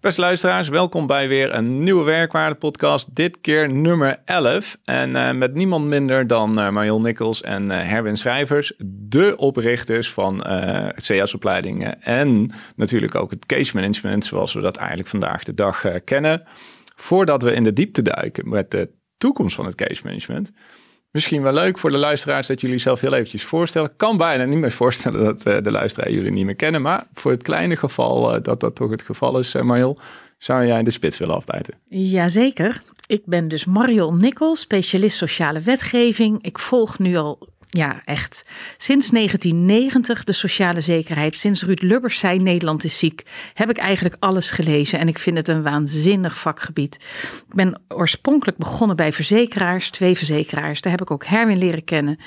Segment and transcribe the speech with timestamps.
[0.00, 3.14] Beste luisteraars, welkom bij weer een nieuwe Werkwaarde podcast.
[3.14, 4.76] Dit keer nummer 11.
[4.84, 8.72] En uh, met niemand minder dan uh, Marion Nikkels en uh, Herwin Schrijvers.
[8.86, 12.02] De oprichters van het CS-opleidingen.
[12.02, 16.42] En natuurlijk ook het case management zoals we dat eigenlijk vandaag de dag kennen.
[16.96, 20.52] Voordat we in de diepte duiken met de toekomst van het case management
[21.18, 23.96] Misschien wel leuk voor de luisteraars dat jullie zelf heel eventjes voorstellen.
[23.96, 26.82] Kan bijna niet meer voorstellen dat uh, de luisteraar jullie niet meer kennen.
[26.82, 29.98] Maar voor het kleine geval uh, dat dat toch het geval is, uh, Mariel,
[30.38, 31.74] zou jij de spits willen afbijten?
[31.88, 32.82] Jazeker.
[33.06, 36.38] Ik ben dus Mariel Nikkel, specialist sociale wetgeving.
[36.42, 37.38] Ik volg nu al
[37.70, 38.44] ja, echt.
[38.78, 41.34] Sinds 1990 de sociale zekerheid.
[41.34, 43.22] Sinds Ruud Lubbers zei Nederland is ziek,
[43.54, 46.94] heb ik eigenlijk alles gelezen en ik vind het een waanzinnig vakgebied.
[47.48, 50.80] Ik ben oorspronkelijk begonnen bij verzekeraars, twee verzekeraars.
[50.80, 52.18] Daar heb ik ook Herwin leren kennen.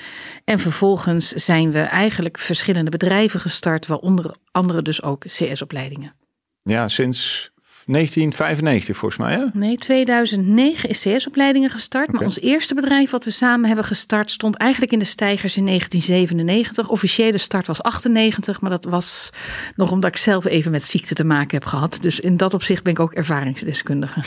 [0.46, 6.16] En vervolgens zijn we eigenlijk verschillende bedrijven gestart, waaronder andere dus ook CS-opleidingen.
[6.64, 7.51] Ja, sinds
[7.86, 9.46] 1995 volgens mij, hè?
[9.54, 12.12] Nee, 2009 is CS-opleidingen gestart.
[12.12, 15.66] Maar ons eerste bedrijf wat we samen hebben gestart stond eigenlijk in de stijgers in
[15.66, 16.90] 1997.
[16.90, 19.30] Officiële start was 98, maar dat was
[19.76, 21.98] nog omdat ik zelf even met ziekte te maken heb gehad.
[22.02, 24.22] Dus in dat opzicht ben ik ook ervaringsdeskundige.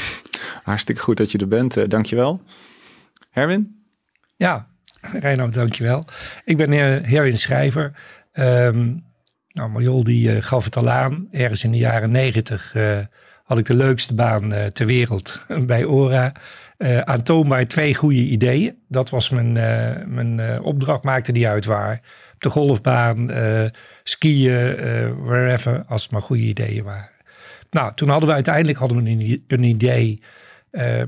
[0.62, 1.76] Hartstikke goed dat je er bent.
[1.76, 2.42] Uh, dankjewel.
[3.30, 3.84] Herwin?
[4.36, 4.68] Ja,
[5.00, 6.04] Reinoud, dankjewel.
[6.44, 6.78] Ik ben uh,
[7.10, 7.92] Herwin Schrijver.
[8.32, 9.04] Um,
[9.48, 11.28] nou, Marjol die uh, gaf het al aan.
[11.30, 12.74] Ergens in de jaren negentig
[13.44, 16.32] had ik de leukste baan uh, ter wereld bij Ora.
[16.78, 18.76] Uh, aantoonbaar twee goede ideeën.
[18.88, 19.52] Dat was mijn,
[20.14, 22.00] mijn opdracht, maakte die uit waar.
[22.34, 23.30] Op de golfbaan,
[24.02, 24.76] skiën,
[25.24, 27.10] wherever, als het maar goede ideeën waren.
[27.70, 29.10] Nou, toen hadden we uiteindelijk hadden we
[29.46, 30.22] een, idee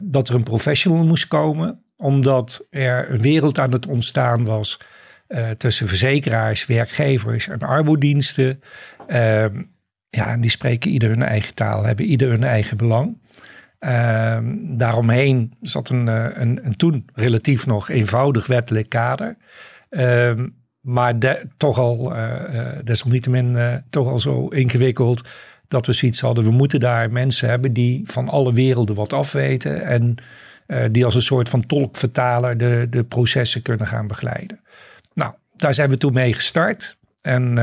[0.01, 1.83] dat er een professional moest komen.
[1.97, 4.81] Omdat er een wereld aan het ontstaan was
[5.57, 8.61] tussen verzekeraars, werkgevers en arbodiensten.
[10.11, 13.17] Ehm, ja, en die spreken ieder hun eigen taal, hebben ieder hun eigen belang.
[13.81, 19.37] Uh, daaromheen zat een, eh, een, een, toen relatief nog eenvoudig wettelijk kader.
[19.91, 20.33] Uh,
[20.81, 21.15] maar
[21.57, 25.29] toch al, uh, desalniettemin, toch al zo ingewikkeld
[25.69, 26.45] dat we zoiets hadden.
[26.45, 29.83] We moeten daar mensen hebben die van alle werelden wat afweten.
[29.83, 30.15] En
[30.93, 34.61] die als een soort van tolkvertaler de, de processen kunnen gaan begeleiden.
[35.15, 36.97] Nou, daar zijn we toen mee gestart.
[37.23, 37.59] En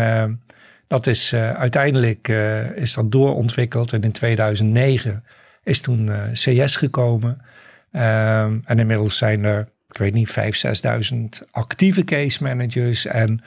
[0.94, 5.24] dat is uh, uiteindelijk uh, is dat doorontwikkeld en in 2009
[5.64, 7.42] is toen uh, eh, CS gekomen.
[7.92, 13.44] Um, en inmiddels zijn er, ik weet niet, 5.000, 6.000 actieve case managers en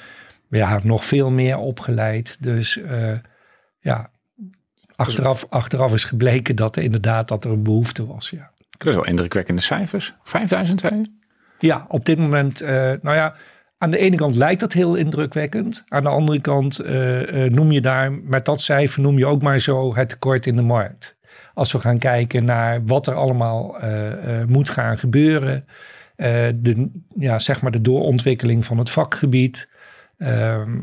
[0.48, 2.36] ja, nog veel meer opgeleid.
[2.40, 2.80] Dus
[3.80, 4.10] ja,
[4.96, 8.30] achteraf, achteraf is gebleken dat er inderdaad dat er een behoefte was.
[8.30, 8.50] Ja.
[8.78, 10.14] Dat is wel indrukwekkende cijfers.
[10.22, 11.12] 5000 zei
[11.58, 13.34] Ja, op dit moment, nou ja,
[13.78, 15.84] aan de ene kant lijkt dat heel indrukwekkend.
[15.88, 19.42] Aan de andere kant uh, uh, noem je daar, met dat cijfer noem je ook
[19.42, 21.16] maar zo het tekort in de markt.
[21.54, 25.66] Als we gaan kijken naar wat er allemaal uh, moet gaan gebeuren.
[26.16, 29.68] de, ja, zeg maar de doorontwikkeling van het vakgebied.
[30.18, 30.80] Ehm,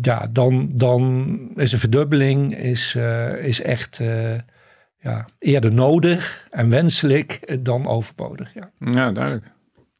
[0.00, 2.98] ja, dan, dan is een verdubbeling is,
[3.40, 4.00] is echt
[4.98, 8.54] ja, eerder nodig en wenselijk dan overbodig.
[8.54, 9.46] Ja, ja duidelijk.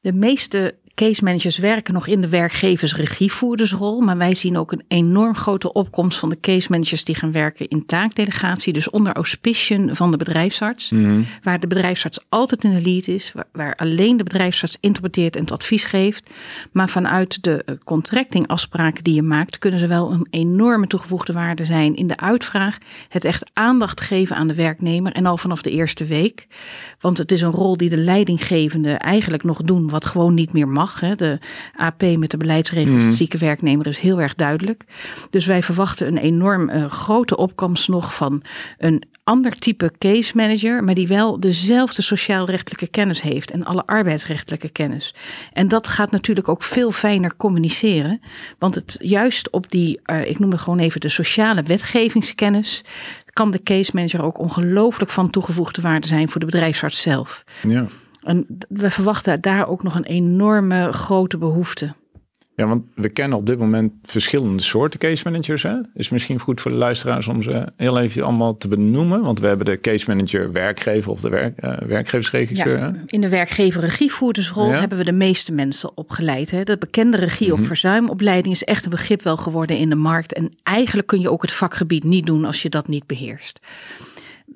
[0.01, 0.75] De meeste
[1.07, 4.01] case managers werken nog in de werkgeversregievoerdersrol.
[4.01, 7.69] Maar wij zien ook een enorm grote opkomst van de case managers die gaan werken
[7.69, 8.73] in taakdelegatie.
[8.73, 10.91] Dus onder auspiciën van de bedrijfsarts.
[10.91, 11.21] Mhm.
[11.43, 13.33] Waar de bedrijfsarts altijd in de lead is.
[13.53, 16.31] Waar, alleen de bedrijfsarts interpreteert en het advies geeft.
[16.73, 21.65] Maar vanuit de eh, contractingafspraken die je maakt, kunnen ze wel een enorme toegevoegde waarde
[21.65, 22.79] zijn in de uitvraag.
[23.09, 25.13] Het echt aandacht geven aan de werknemer.
[25.13, 26.47] En al vanaf de eerste week.
[27.01, 30.69] Want het is een rol die de leidinggevende eigenlijk nog doen wat gewoon niet meer
[30.69, 30.90] mag.
[30.99, 31.39] De
[31.77, 33.13] AP met de beleidsregels, mm.
[33.13, 34.85] zieke werknemer is heel erg duidelijk.
[35.31, 38.43] Dus wij verwachten een enorm uh, grote opkomst nog van
[38.79, 44.69] een ander type case manager, maar die wel dezelfde sociaalrechtelijke kennis heeft en alle arbeidsrechtelijke
[44.69, 45.15] kennis.
[45.53, 48.21] En dat gaat natuurlijk ook veel fijner communiceren,
[48.59, 52.85] want het juist op die, uh, ik noem het gewoon even de sociale wetgevingskennis,
[53.33, 57.45] kan de case manager ook ongelooflijk van toegevoegde waarde zijn voor de bedrijfsarts zelf.
[57.69, 57.87] Ja.
[58.23, 61.95] En we verwachten daar ook nog een enorme grote behoefte.
[62.61, 65.63] Ja, want we kennen op dit moment verschillende soorten case managers.
[65.63, 65.77] Hè?
[65.95, 69.23] Is misschien goed voor de luisteraars om ze heel even allemaal te benoemen.
[69.23, 72.79] Want we hebben de case manager werkgever of de werk, uh, werkgeversregisseur.
[72.79, 76.51] Ja, in de werkgever-regievoerdersrol hebben we de meeste mensen opgeleid.
[76.51, 76.65] Hè?
[76.65, 77.67] De bekende regie op mhm.
[77.67, 80.33] verzuimopleiding is echt een begrip wel geworden in de markt.
[80.33, 83.61] En eigenlijk kun je ook het vakgebied niet doen als je dat niet beheerst.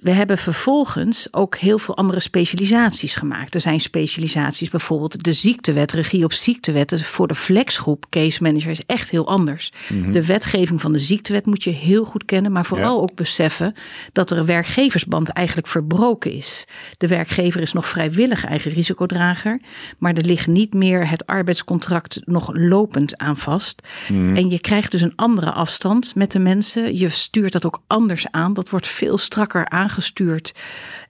[0.01, 3.55] We hebben vervolgens ook heel veel andere specialisaties gemaakt.
[3.55, 7.01] Er zijn specialisaties, bijvoorbeeld de ziektewet, regie op ziektewetten.
[7.01, 9.73] Voor de flexgroep case manager is echt heel anders.
[9.89, 10.13] Mhm.
[10.13, 13.75] De wetgeving van de ziektewet moet je heel goed kennen, maar vooral ook beseffen
[14.13, 16.65] dat er een werkgeversband eigenlijk verbroken is.
[16.99, 19.61] De werkgever is nog vrijwillig eigen risicodrager,
[19.99, 23.83] maar er ligt niet meer het arbeidscontract nog lopend aan vast.
[24.09, 24.37] Mhm.
[24.37, 26.97] En je krijgt dus een andere afstand met de mensen.
[26.97, 28.55] Je stuurt dat ook anders aan.
[28.55, 30.53] Dat wordt veel strakker aangestuurd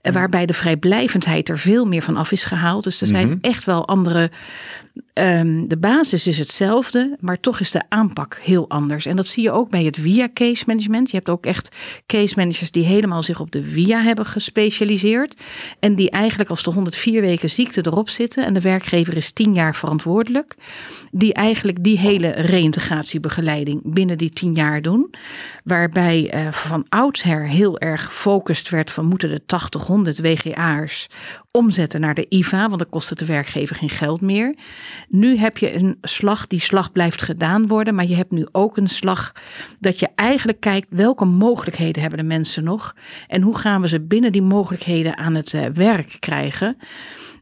[0.05, 0.31] gestuurd.
[0.31, 2.83] Waarbij de vrijblijvendheid er veel meer van af is gehaald.
[2.83, 3.37] Dus er zijn mhm.
[3.41, 4.29] echt wel andere
[5.13, 9.05] Ehm, de basis is hetzelfde, maar toch is de aanpak heel anders.
[9.05, 11.09] En dat zie je ook bij het via case management.
[11.09, 11.75] Je hebt ook echt
[12.05, 15.41] case managers die helemaal zich op de via hebben gespecialiseerd.
[15.79, 19.53] En die eigenlijk als de 104 weken ziekte erop zitten en de werkgever is 10
[19.53, 20.55] jaar verantwoordelijk.
[21.11, 25.13] Die eigenlijk die hele reïntegratiebegeleiding binnen die 10 jaar doen.
[25.63, 31.07] Waarbij uh, van oudsher heel erg gefocust werd van moeten de 80, 100 WGA'ers
[31.51, 34.55] omzetten naar de IVA, want dan kost het de werkgever geen geld meer.
[35.09, 38.77] Nu heb je een slag, die slag blijft gedaan worden, maar je hebt nu ook
[38.77, 39.31] een slag
[39.79, 42.95] dat je eigenlijk kijkt welke mogelijkheden hebben de mensen nog
[43.27, 46.77] en hoe gaan we ze binnen die mogelijkheden aan het uh, werk krijgen.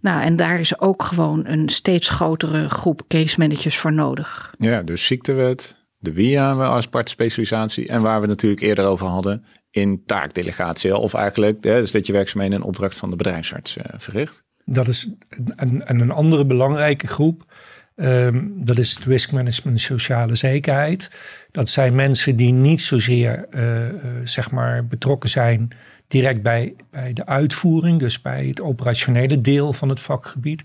[0.02, 4.54] Nou, en daar is ook gewoon een steeds grotere groep case managers voor nodig.
[4.58, 9.44] Ja, dus ziektewet, de WIA als aparte specialisatie en waar we natuurlijk eerder over hadden,
[9.74, 10.96] in taakdelegatie.
[10.96, 14.44] Of eigenlijk hè, dus dat je werkzaamheden in opdracht van de bedrijfsarts uh, verricht.
[14.66, 15.10] Dat is
[15.56, 17.54] een, een andere belangrijke groep.
[17.96, 21.12] Um, dat is het risk management sociale zekerheid.
[21.52, 25.68] Dat zijn mensen die niet zozeer uh, uh, zeg maar betrokken zijn
[26.08, 30.64] direct bij, bij de uitvoering, dus bij het operationele deel van het vakgebied,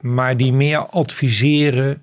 [0.00, 2.02] maar die meer adviseren,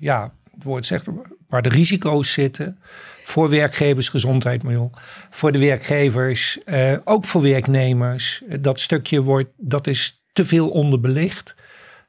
[0.00, 1.06] ja, het woord zegt,
[1.48, 2.78] waar de risico's zitten,
[3.24, 4.90] voor werkgeversgezondheid, miljoen.
[5.38, 8.42] Voor de werkgevers, uh, ook voor werknemers.
[8.60, 11.54] Dat stukje wordt, dat is te veel onderbelicht.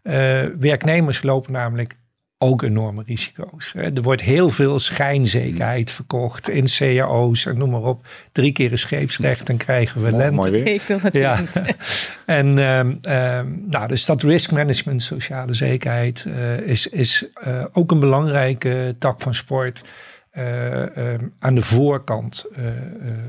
[0.03, 0.13] Uh,
[0.59, 1.95] werknemers lopen namelijk
[2.37, 3.73] ook enorme risico's.
[3.75, 8.05] Er wordt heel veel schijnzekerheid verkocht in cao's en noem maar op.
[8.31, 10.35] Drie keer een scheepsrecht, dan krijgen we lente.
[10.35, 10.67] Mooi weer.
[10.67, 11.39] Ik wil het ja.
[12.25, 12.99] en um,
[13.65, 19.21] nou, dus dat risk management, sociale zekerheid, uh, is, is uh, ook een belangrijke tak
[19.21, 19.83] van sport.
[20.39, 22.71] Uh, aan de voorkant uh,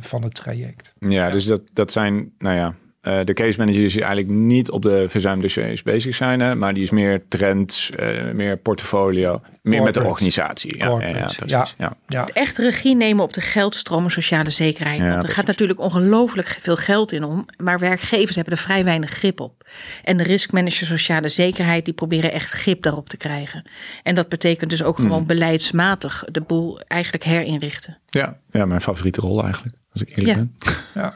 [0.01, 0.93] van het traject.
[0.99, 4.83] Ja, dus dat, dat zijn, nou ja, uh, de case managers die eigenlijk niet op
[4.83, 9.95] de verzuimdossiers bezig zijn, hè, maar die is meer trends, uh, meer portfolio, meer met
[9.95, 10.77] de organisatie.
[10.77, 11.01] Ja,
[11.47, 11.97] ja, ja.
[12.09, 12.29] ja.
[12.33, 15.01] Echt regie nemen op de geldstromen sociale zekerheid.
[15.01, 19.11] Want er gaat natuurlijk ongelooflijk veel geld in om, maar werkgevers hebben er vrij weinig
[19.11, 19.69] grip op.
[20.05, 23.65] En de riskmanager sociale zekerheid, die proberen echt grip daarop te krijgen.
[24.03, 25.07] En dat betekent dus ook hmm.
[25.07, 27.99] gewoon beleidsmatig de boel eigenlijk herinrichten.
[28.07, 30.57] Ja, ja mijn favoriete rol eigenlijk, als ik eerlijk ben.
[30.95, 31.15] Ja.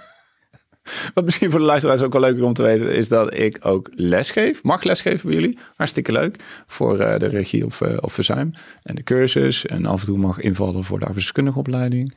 [1.14, 3.58] Wat misschien voor de luisteraars ook wel leuk is om te weten, is dat ik
[3.62, 4.62] ook lesgeef.
[4.62, 5.58] Mag lesgeven bij jullie.
[5.76, 6.62] Hartstikke leuk.
[6.66, 8.52] Voor uh, de regie op, uh, op verzuim.
[8.82, 9.66] En de cursus.
[9.66, 12.14] En af en toe mag invallen voor de arbeidskundige opleiding.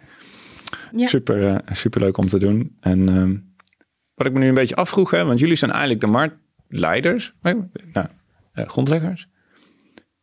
[0.95, 1.07] Ja.
[1.07, 2.77] Super, uh, super leuk om te doen.
[2.79, 3.35] En ehm,
[4.13, 8.07] wat ik me nu een beetje afvroeg, hè, want jullie zijn eigenlijk de marktleiders, nou,
[8.53, 9.27] grondleggers.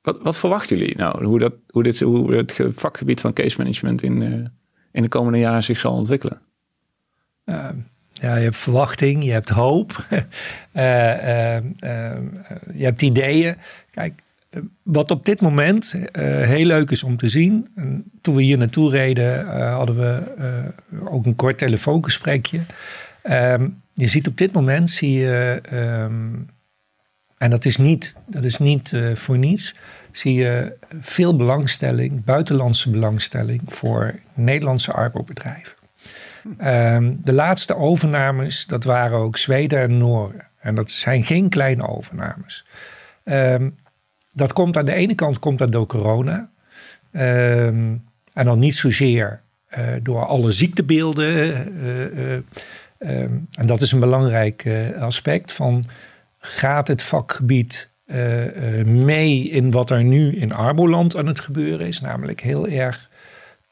[0.01, 1.25] Wat, wat verwachten jullie nou?
[1.25, 4.23] Hoe, dat, hoe, dit, hoe het vakgebied van case management in,
[4.93, 6.41] in de komende jaren zich zal ontwikkelen?
[8.25, 10.23] Ehm, ja, je hebt verwachting, je hebt hoop, uh,
[12.81, 13.57] je hebt ideeën.
[13.91, 14.23] Kijk,
[14.83, 17.69] wat op dit moment heel leuk is om te zien.
[18.21, 20.23] toen we hier naartoe reden, hadden we
[21.05, 22.61] ook een kort telefoongesprekje.
[23.23, 26.49] Ehm, je ziet op dit moment, zie je, um,
[27.39, 29.75] en dat is niet, dat is niet voor niets,
[30.13, 35.74] zie je veel belangstelling, buitenlandse belangstelling voor Nederlandse arbeidsbedrijven.
[36.65, 40.47] Um, de laatste overnames, dat waren ook Zweden en Noorden.
[40.61, 42.67] En dat zijn geen kleine overnames.
[43.25, 43.77] Um,
[44.33, 46.51] dat komt aan de ene kant komt dat door corona.
[47.13, 49.41] Um, en dan niet zozeer
[49.79, 51.27] uh, door alle ziektebeelden.
[51.77, 52.43] Uh, uh,
[53.51, 55.85] en dat is een belangrijk aspect van
[56.39, 57.91] gaat het vakgebied
[58.85, 62.01] mee in wat er nu in Arboland aan het gebeuren is.
[62.01, 63.11] Namelijk heel erg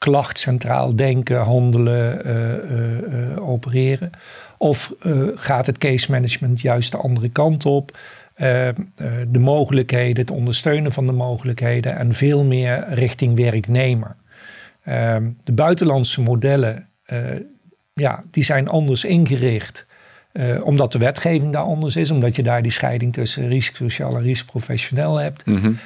[0.02, 4.11] klachtcentraal denken, handelen, uh, uh, opereren?
[4.59, 4.92] Of
[5.35, 7.92] gaat het case management juist de andere kant op?
[8.35, 8.75] eh, eh,
[9.28, 14.16] de mogelijkheden, het ondersteunen van de mogelijkheden en veel meer richting werknemer.
[14.85, 16.88] Ehm, de buitenlandse modellen,
[17.94, 19.87] ja, die zijn anders ingericht.
[20.32, 24.16] Uh, omdat de wetgeving daar anders is, omdat je daar die scheiding tussen risico sociaal
[24.16, 25.46] en risico professioneel hebt.
[25.46, 25.78] Mm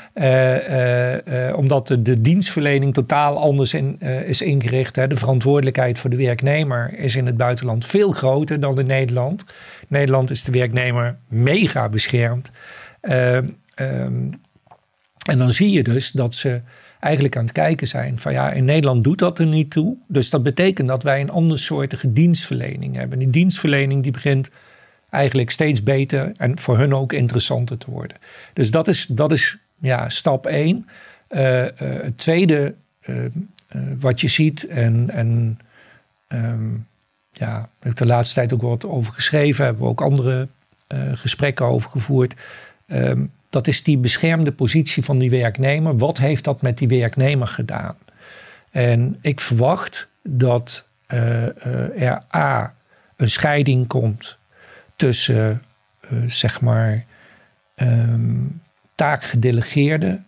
[1.54, 4.96] omdat de, de, dienstverlening totaal anders in, is ingericht.
[4.96, 5.06] Hè.
[5.06, 9.44] De verantwoordelijkheid voor de werknemer is in het buitenland veel groter dan in Nederland.
[9.80, 12.50] In Nederland is de werknemer mega beschermd.
[13.00, 14.30] Ehm, ehm,
[15.26, 16.60] en dan zie je dus dat ze
[17.06, 19.96] eigenlijk aan het kijken zijn van ja, in Nederland doet dat er niet toe.
[20.08, 23.18] Dus dat betekent dat wij een andersoortige dienstverlening hebben.
[23.18, 24.50] Die dienstverlening die begint
[25.10, 28.16] eigenlijk steeds beter en voor hun ook interessanter te worden.
[28.52, 30.88] Dus dat is, dat is ja, stap één.
[31.30, 32.74] Uh, het tweede
[33.06, 33.24] uh,
[34.00, 35.58] wat je ziet en, en
[36.28, 36.86] um,
[37.30, 40.48] ja, daar heb ik de laatste tijd ook wat over geschreven, hebben we ook andere
[41.14, 42.34] gesprekken over gevoerd.
[42.86, 45.96] Um, dat is die beschermde positie van die werknemer.
[45.96, 47.96] Wat heeft dat met die werknemer gedaan?
[48.70, 52.74] En ik verwacht dat uh, er A,
[53.16, 54.38] een scheiding komt
[54.96, 55.62] tussen,
[56.10, 57.04] uh, zeg maar,
[57.76, 58.62] um,
[58.94, 60.20] taakgedelegeerde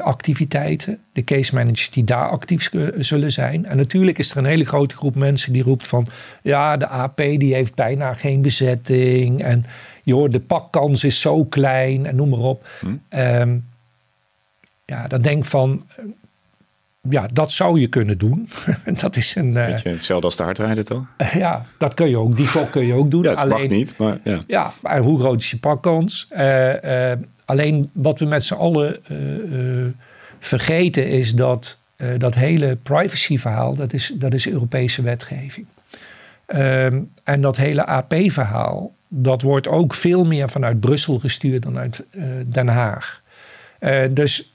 [0.00, 3.66] activiteiten, de case managers die daar actief zullen zijn.
[3.66, 6.06] En natuurlijk is er een hele grote groep mensen die roept van,
[6.42, 9.64] ja, de AP die heeft bijna geen bezetting en
[10.08, 12.68] joh, de pakkans is zo klein en noem maar op.
[12.80, 12.96] Hm.
[13.08, 13.56] Ehm,
[14.84, 16.04] ja, dan denk van, eh,
[17.10, 18.48] ja, dat zou je kunnen doen.
[19.02, 19.50] dat is een...
[19.50, 21.06] Uh, hetzelfde als de hardrijden toch?
[21.34, 22.36] ja, dat kun je ook.
[22.36, 23.22] Die vok kun je ook doen.
[23.22, 24.44] ja, het alleen, mag niet, maar ja.
[24.46, 26.28] Ja, maar hoe groot is je pakkans?
[26.36, 27.12] Uh,
[27.44, 29.00] alleen wat we met z'n allen
[30.38, 31.78] vergeten is dat
[32.18, 35.66] dat hele privacy-verhaal, dat is, dat is Europese wetgeving.
[36.46, 42.04] Ehm, en dat hele AP-verhaal, dat wordt ook veel meer vanuit Brussel gestuurd dan uit
[42.10, 43.22] uh, Den Haag.
[43.80, 44.52] Uh, dus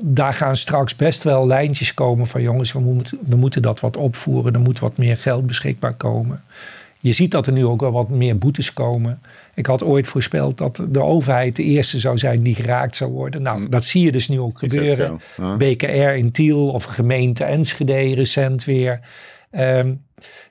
[0.00, 3.96] daar gaan straks best wel lijntjes komen van jongens, we moeten, we moeten dat wat
[3.96, 4.54] opvoeren.
[4.54, 6.42] Er moet wat meer geld beschikbaar komen.
[7.00, 9.20] Je ziet dat er nu ook wel wat meer boetes komen.
[9.54, 13.42] Ik had ooit voorspeld dat de overheid de eerste zou zijn die geraakt zou worden.
[13.42, 13.70] Nou, mm.
[13.70, 15.20] dat zie je dus nu ook gebeuren.
[15.58, 19.00] BKR in Tiel of gemeente Enschede recent weer.
[19.50, 20.04] Um,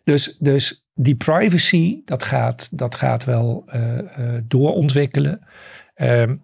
[0.04, 5.42] dus, dus die privacy, dat gaat, dat gaat wel uh, uh, doorontwikkelen.
[5.96, 6.42] Um,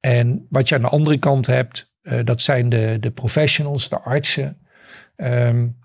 [0.00, 4.00] en wat je aan de andere kant hebt, uh, dat zijn de, de professionals, de
[4.00, 4.58] artsen,
[5.16, 5.78] um,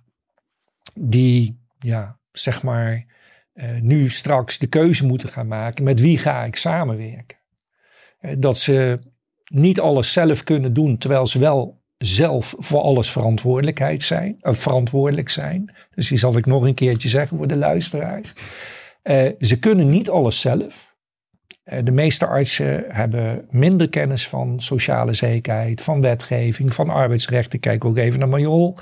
[0.94, 3.06] die, ja, zeg maar,
[3.82, 7.38] nu straks de keuze moeten gaan maken met wie ga ik samenwerken.
[8.38, 9.00] dat ze
[9.46, 15.30] niet alles zelf kunnen doen, terwijl ze wel zelf voor alles verantwoordelijkheid zijn, uh, verantwoordelijk
[15.30, 15.76] zijn.
[15.96, 18.34] Dus die zal ik nog een keertje zeggen voor de luisteraars.
[19.04, 20.96] Uh, ze kunnen niet alles zelf.
[21.66, 27.60] Uh, de meeste artsen hebben minder kennis van sociale zekerheid, van wetgeving, van arbeidsrechten.
[27.60, 28.78] Kijk ook even naar Majol.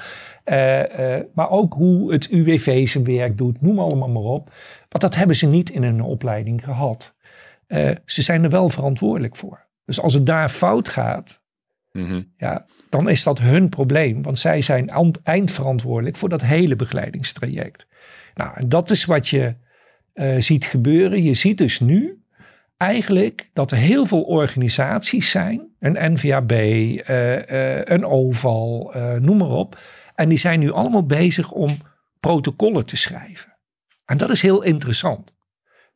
[1.34, 4.54] maar ook hoe het UWV zijn werk doet, noem allemaal maar op.
[4.90, 7.16] Want dat hebben ze niet in hun opleiding gehad.
[8.06, 9.66] ze zijn er wel verantwoordelijk voor.
[9.86, 11.42] Dus als het daar fout gaat,
[11.98, 12.22] Mhm.
[12.38, 14.90] Ja, dan is dat hun probleem, want zij zijn
[15.24, 17.88] eindverantwoordelijk voor dat hele begeleidingstraject.
[18.34, 19.56] Nou, en dat is wat je
[20.14, 21.24] uh, ziet gebeuren.
[21.24, 22.22] Je ziet dus nu
[22.78, 27.00] eigenlijk dat er heel veel organisaties zijn, een NVAB, uh,
[27.36, 29.80] uh, een OVAL, noem maar op.
[30.16, 31.78] En die zijn nu allemaal bezig om
[32.20, 33.58] protocollen te schrijven.
[34.06, 35.34] En dat is heel interessant.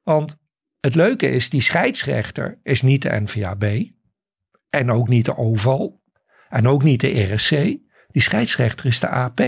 [0.03, 0.37] Want
[0.79, 3.63] het leuke is, die scheidsrechter is niet de NVAB.
[4.71, 6.01] En ook niet de OVAL.
[6.49, 7.49] En ook niet de RSC.
[8.11, 9.41] Die scheidsrechter is de AP.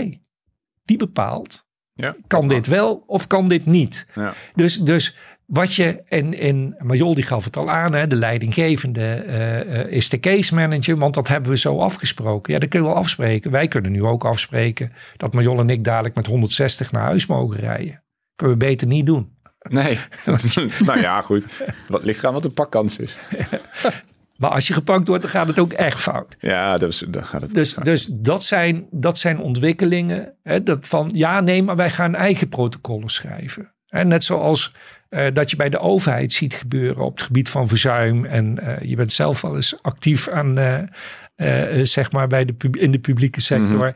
[0.84, 4.06] Die bepaalt, ja, kan dit wel of kan dit niet?
[4.14, 4.34] Ja.
[4.54, 5.16] Dus, dus
[5.46, 10.08] wat je in, in Majol die gaf het al aan, hè, de leidinggevende uh, is
[10.08, 12.52] de case manager, want dat hebben we zo afgesproken.
[12.52, 13.50] Ja, dat kunnen we afspreken.
[13.50, 17.60] Wij kunnen nu ook afspreken dat Majol en ik dadelijk met 160 naar huis mogen
[17.60, 18.02] rijden.
[18.36, 19.32] Kunnen we beter niet doen.
[19.68, 19.98] Nee,
[20.86, 21.64] nou ja, goed.
[21.88, 23.18] Wat ligt aan wat de pakkans is.
[24.38, 26.36] Maar als je gepakt wordt, dan gaat het ook echt fout.
[26.40, 30.34] Ja, dus, dan gaat het dus, dus dat, zijn, dat zijn ontwikkelingen.
[30.42, 33.72] Hè, dat van ja, nee, maar wij gaan eigen protocollen schrijven.
[33.88, 34.72] En net zoals
[35.10, 38.24] uh, dat je bij de overheid ziet gebeuren op het gebied van verzuim.
[38.24, 42.90] En uh, je bent zelf wel eens actief aan, uh, zeg maar, bij de in
[42.90, 43.86] de publieke sector.
[43.86, 43.94] Mm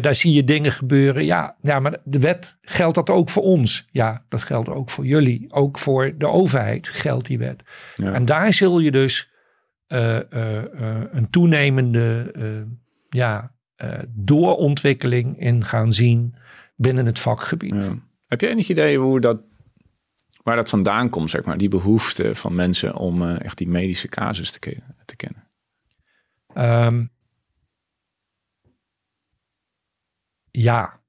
[0.00, 1.24] daar zie je dingen gebeuren.
[1.24, 3.86] Ja, ja, maar de wet geldt dat ook voor ons.
[3.90, 5.46] Ja, dat geldt ook voor jullie.
[5.48, 7.62] Ook voor de overheid geldt die wet.
[7.94, 8.12] Ja.
[8.12, 9.29] En daar zul je dus
[9.90, 12.32] een toenemende
[13.08, 13.52] ja,
[14.08, 16.34] doorontwikkeling in gaan zien
[16.76, 17.90] binnen het vakgebied.
[18.26, 19.40] Heb je enig idee hoe dat
[20.42, 21.58] waar dat vandaan komt, zeg maar.
[21.58, 25.48] Die behoefte van mensen om uh, echt die medische casus te, ke te kennen.
[26.86, 27.10] Um,
[30.50, 31.00] ja.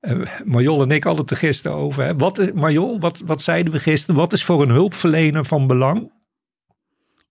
[0.44, 2.04] Marjol en ik hadden het er gisteren over.
[2.04, 2.16] Hè.
[2.16, 4.20] Wat, Marjol, wat, wat zeiden we gisteren?
[4.20, 6.12] Wat is voor een hulpverlener van belang?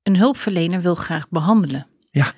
[0.03, 1.87] Een hulpverlener wil graag behandelen.
[2.11, 2.33] Ja.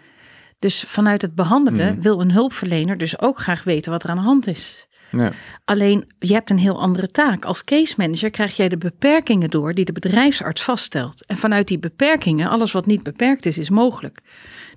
[0.59, 2.01] Dus vanuit het behandelen Hmm.
[2.01, 4.87] wil een hulpverlener dus ook graag weten wat er aan de hand is.
[5.11, 5.31] Ja.
[5.65, 7.45] Alleen, je hebt een heel andere taak.
[7.45, 11.25] Als case manager krijg jij de beperkingen door die de bedrijfsarts vaststelt.
[11.25, 14.19] En vanuit die beperkingen, alles wat niet beperkt is, is mogelijk.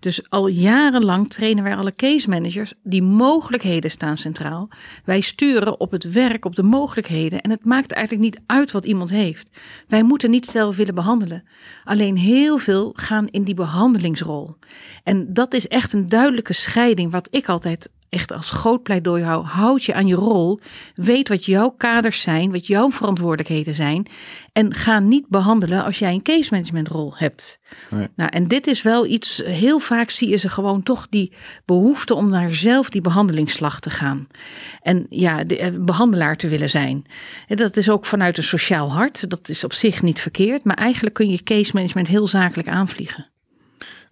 [0.01, 2.73] Dus al jarenlang trainen wij alle case managers.
[2.83, 4.69] Die mogelijkheden staan centraal.
[5.05, 7.41] Wij sturen op het werk, op de mogelijkheden.
[7.41, 9.59] En het maakt eigenlijk niet uit wat iemand heeft.
[9.89, 11.45] Wij moeten niet zelf willen behandelen.
[11.85, 14.57] Alleen heel veel gaan in die behandelingsrol.
[15.05, 19.45] En dat is echt een duidelijke scheiding, wat ik altijd echt als groot pleidooi hou.
[19.45, 20.61] Houd je aan je rol.
[20.95, 24.07] Weet wat jouw kaders zijn, wat jouw verantwoordelijkheden zijn.
[24.53, 27.58] En ga niet behandelen als jij een case management rol hebt.
[27.91, 28.09] Nee.
[28.17, 31.33] Nou, en dit is wel iets, heel vaak zie je ze gewoon toch die
[31.65, 34.29] behoefte om naar zelf die behandelingsslag te gaan.
[34.83, 37.07] En ja, de, eh, behandelaar te willen zijn.
[37.47, 39.31] En dat is ook vanuit een sociaal hart.
[39.31, 40.65] Dat is op zich niet verkeerd.
[40.65, 43.27] Maar eigenlijk kun je case management heel zakelijk aanvliegen.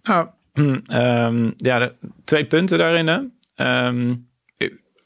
[0.03, 0.27] Nou,
[0.85, 3.07] ehm, ja, de, twee punten daarin.
[3.07, 3.19] Hè.
[3.55, 4.15] Ehm,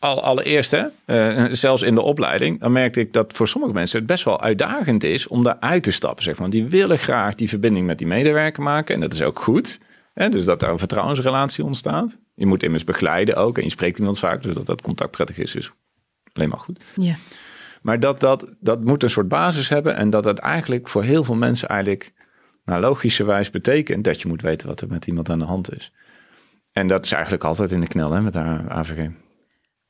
[0.01, 3.97] al, allereerst, hè, eh, zelfs in de opleiding, dan merkte ik dat voor sommige mensen
[3.97, 6.23] het best wel uitdagend is om daaruit te stappen.
[6.23, 6.49] Zeg maar.
[6.49, 9.79] Die willen graag die verbinding met die medewerker maken en dat is ook goed.
[10.13, 12.17] Hè, dus dat daar een vertrouwensrelatie ontstaat.
[12.33, 15.37] Je moet immers begeleiden ook en je spreekt iemand vaak, dus dat dat contact prettig
[15.37, 15.71] is, is
[16.33, 16.83] alleen maar goed.
[16.95, 17.15] Ja.
[17.81, 21.23] Maar dat, dat, dat moet een soort basis hebben en dat het eigenlijk voor heel
[21.23, 22.13] veel mensen eigenlijk
[22.65, 25.91] nou, logischerwijs betekent dat je moet weten wat er met iemand aan de hand is.
[26.71, 29.09] En dat is eigenlijk altijd in de knel hè, met de AVG.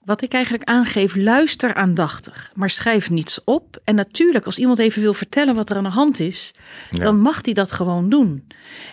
[0.05, 3.81] Wat ik eigenlijk aangeef, luister aandachtig, maar schrijf niets op.
[3.83, 6.51] En natuurlijk, als iemand even wil vertellen wat er aan de hand is,
[6.91, 7.03] Ja.
[7.03, 8.47] dan mag hij dat gewoon doen.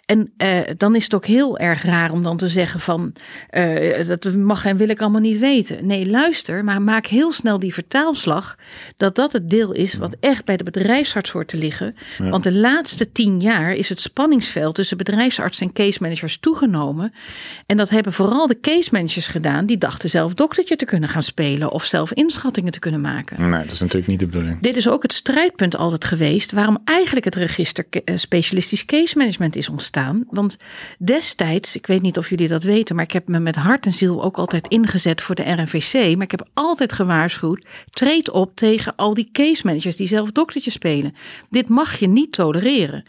[0.05, 3.13] En eh, dan is het ook heel erg raar om dan te zeggen van,
[3.51, 5.87] eh, dat mag en wil ik allemaal niet weten.
[5.87, 8.57] Nee, luister, maar maak heel snel die vertaalslag,
[8.97, 11.95] dat dat het deel is wat echt bij de bedrijfsarts hoort te liggen.
[12.19, 12.29] Ja.
[12.31, 17.13] Want de laatste tien jaar is het spanningsveld tussen bedrijfsarts en case managers toegenomen.
[17.67, 21.23] En dat hebben vooral de case managers gedaan, die dachten zelf doktertje te kunnen gaan
[21.23, 23.51] spelen of zelf inschattingen te kunnen maken.
[23.51, 24.61] Nee, dat is natuurlijk niet de bedoeling.
[24.61, 29.57] Dit is ook het strijdpunt altijd geweest waarom eigenlijk het register eh, specialistisch case management
[29.57, 30.25] is ontstaan.
[30.31, 30.57] Want
[30.99, 33.93] destijds, ik weet niet of jullie dat weten, maar ik heb me met hart en
[33.93, 36.15] ziel ook altijd ingezet voor de RNVC.
[36.15, 40.71] Maar ik heb altijd gewaarschuwd, treed op tegen al die case managers die zelf doktertje
[40.71, 41.15] spelen.
[41.51, 43.05] Dit mag je niet tolereren.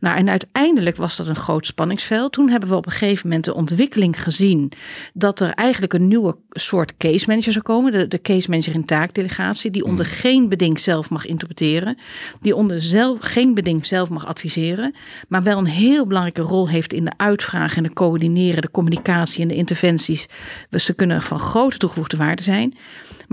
[0.00, 2.32] Nou, en uiteindelijk was dat een groot spanningsveld.
[2.32, 4.72] Toen hebben we op een gegeven moment de ontwikkeling gezien
[5.12, 7.92] dat er eigenlijk een nieuwe soort case manager zou komen.
[7.92, 11.98] De, de case manager in taakdelegatie, die onder geen beding zelf mag interpreteren.
[12.40, 14.94] Die onder zelf, geen beding zelf mag adviseren.
[15.28, 19.42] Maar wel een heel belangrijke rol heeft in de uitvragen en de coördineren, de communicatie
[19.42, 20.26] en de interventies.
[20.70, 22.74] Dus ze kunnen van grote toegevoegde waarde zijn.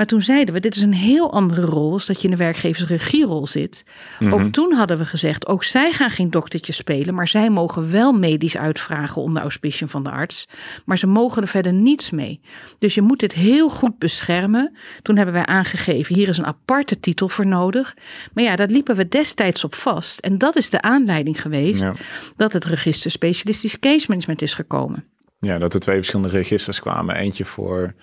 [0.01, 2.37] Maar toen zeiden we, dit is een heel andere rol als dat je in de
[2.37, 3.83] werkgeversregierol zit.
[4.29, 8.13] Ook toen hadden we gezegd, ook zij gaan geen doktertje spelen, maar zij mogen wel
[8.13, 10.47] medisch uitvragen onder auspiciën van de arts.
[10.85, 12.39] Maar ze mogen er verder niets mee.
[12.79, 14.75] Dus je moet dit heel goed beschermen.
[15.01, 17.95] Toen hebben wij aangegeven, hier is een aparte titel voor nodig.
[18.33, 20.19] Maar ja, daar liepen we destijds op vast.
[20.19, 21.93] En dat is de aanleiding geweest Ja.
[22.35, 25.03] dat het register specialistisch case management is gekomen.
[25.39, 27.15] ja, dat er twee verschillende registers kwamen.
[27.15, 27.93] Eentje voor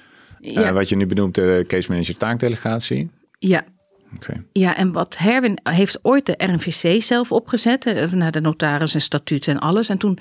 [0.41, 3.11] Ja, eh, wat je nu benoemt, de case manager taakdelegatie.
[3.39, 3.65] ja.
[4.53, 9.01] Ja, en wat Herwin heeft ooit de RNVC zelf opgezet, eh, naar de notaris en
[9.01, 9.89] statuut en alles.
[9.89, 10.19] En toen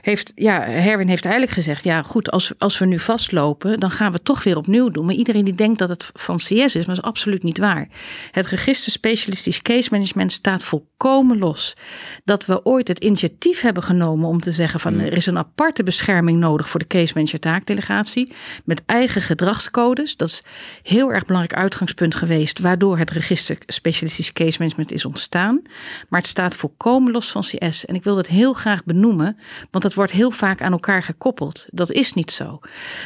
[0.00, 4.10] heeft, ja, Herwin heeft eigenlijk gezegd, ja goed, als, als we nu vastlopen, dan gaan
[4.10, 5.04] we het toch weer opnieuw doen.
[5.04, 7.88] Maar iedereen die denkt dat het van CS is, maar dat is absoluut niet waar.
[8.30, 11.76] Het register specialistisch case management staat volkomen los.
[12.24, 15.82] Dat we ooit het initiatief hebben genomen om te zeggen van er is een aparte
[15.82, 18.32] bescherming nodig voor de case manager taakdelegatie
[18.64, 20.16] met eigen gedragscodes.
[20.16, 20.42] Dat is
[20.82, 23.28] heel erg belangrijk uitgangspunt geweest, waardoor het register
[23.66, 25.62] specialistisch case management is ontstaan.
[26.08, 27.84] Maar het staat volkomen los van CS.
[27.84, 29.36] En ik wil dat heel graag benoemen,
[29.70, 31.66] want dat wordt heel vaak aan elkaar gekoppeld.
[31.70, 32.60] Dat is niet zo.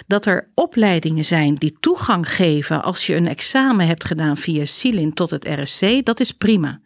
[0.06, 5.14] Dat er opleidingen zijn die toegang geven als je een examen hebt gedaan via SILIN
[5.14, 6.80] tot het RSC, dat is prima.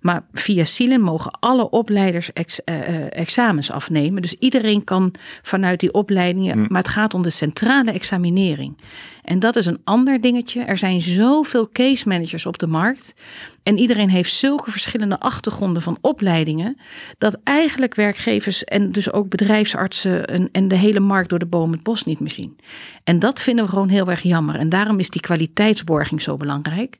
[0.00, 4.22] Maar via SILIN mogen alle opleiders ex- eh, eh, examens afnemen.
[4.22, 8.76] Dus iedereen kan vanuit die opleidingen, maar het gaat om de centrale examinering.
[9.22, 10.62] En dat is een ander dingetje.
[10.62, 13.14] Er zijn zoveel case managers op de markt.
[13.62, 16.76] En iedereen heeft zulke verschillende achtergronden van opleidingen.
[17.18, 21.72] Dat eigenlijk werkgevers en dus ook bedrijfsartsen en, en de hele markt door de boom
[21.72, 22.56] het bos niet meer zien.
[23.04, 24.54] En dat vinden we gewoon heel erg jammer.
[24.54, 26.98] En daarom is die kwaliteitsborging zo belangrijk.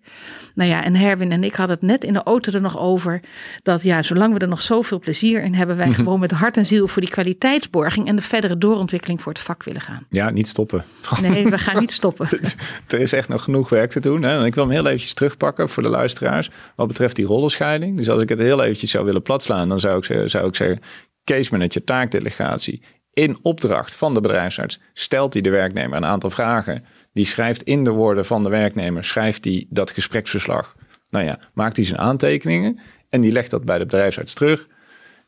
[0.54, 3.20] Nou ja, en Herwin en ik hadden het net in de auto er nog over.
[3.62, 5.96] Dat ja, zolang we er nog zoveel plezier in hebben, wij Mhm.
[5.96, 9.62] gewoon met hart en ziel voor die kwaliteitsborging en de verdere doorontwikkeling voor het vak
[9.64, 10.06] willen gaan.
[10.10, 10.84] Ja, niet stoppen.
[11.22, 12.28] Nee, we gaan niet stoppen.
[12.88, 14.22] er is echt nog genoeg werk te doen.
[14.22, 14.44] Hè?
[14.44, 16.50] Ik wil hem heel eventjes terugpakken voor de luisteraars.
[16.76, 17.96] Wat betreft die rollenscheiding.
[17.96, 20.80] Dus als ik het heel eventjes zou willen platslaan, dan zou ik, zou ik zeggen:
[21.24, 22.82] case manager, taakdelegatie.
[23.12, 26.84] In opdracht van de bedrijfsarts stelt hij de werknemer een aantal vragen.
[27.12, 30.76] Die schrijft in de woorden van de werknemer, schrijft hij dat gespreksverslag.
[31.10, 34.66] Nou ja, maakt hij zijn aantekeningen en die legt dat bij de bedrijfsarts terug.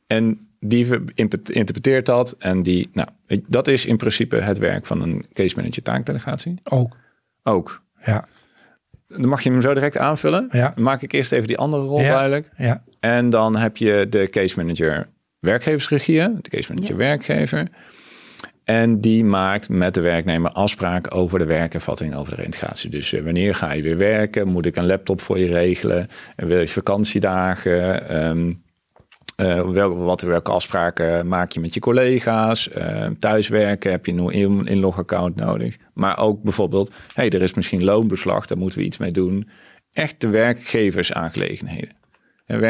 [0.07, 0.87] En die
[1.45, 2.35] interpreteert dat.
[2.39, 3.09] En die, nou,
[3.47, 6.55] dat is in principe het werk van een case manager taakdelegatie.
[6.65, 6.97] Ook.
[7.43, 7.83] Ook.
[8.05, 8.29] Ja,
[9.19, 10.49] Dan mag je hem zo direct aanvullen.
[10.53, 10.73] Ja.
[10.75, 12.11] Dan maak ik eerst even die andere rol Ja.
[12.11, 12.49] duidelijk.
[12.57, 15.07] ja, En dan heb je de case manager
[15.39, 16.97] werkgeversregie, de case manager Ja.
[17.05, 17.67] werkgever.
[18.65, 22.91] En die maakt met de werknemer afspraken over de werkervatting, over de reintegratie.
[22.91, 24.49] Dus eh, wanneer ga je weer werken?
[24.49, 26.09] Moet ik een laptop voor je regelen?
[26.37, 28.09] En wil je vakantiedagen?
[28.09, 28.53] Ehm,
[29.41, 32.69] eh, welke, wat, welke afspraken maak je met je collega's?
[32.69, 35.77] Eh, thuiswerken heb je een in- inlogaccount nodig.
[35.95, 39.49] Maar ook bijvoorbeeld, hey, er is misschien loonbeslag, daar moeten we iets mee doen.
[39.93, 41.97] Echt de werkgeversaangelegenheden.
[42.47, 42.61] En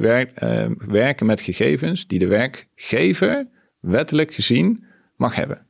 [0.00, 3.48] werk, eh, werken met gegevens die de werkgever
[3.80, 4.84] wettelijk gezien
[5.16, 5.67] mag hebben.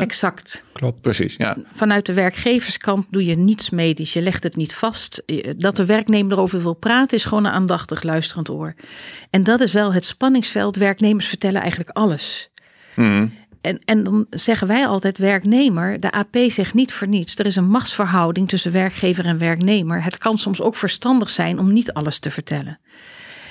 [0.00, 0.64] Exact.
[0.72, 1.00] klopt.
[1.00, 1.56] Precies, ja.
[1.74, 4.12] Vanuit de werkgeverskant doe je niets medisch.
[4.12, 5.22] Je legt het niet vast.
[5.56, 8.74] Dat de werknemer erover wil praten is gewoon een aandachtig luisterend oor.
[9.30, 10.76] En dat is wel het spanningsveld.
[10.76, 12.50] Werknemers vertellen eigenlijk alles.
[12.94, 13.26] Mhm.
[13.60, 16.00] En, en dan zeggen wij altijd werknemer.
[16.00, 17.36] De AP zegt niet voor niets.
[17.36, 20.04] Er is een machtsverhouding tussen werkgever en werknemer.
[20.04, 22.78] Het kan soms ook verstandig zijn om niet alles te vertellen.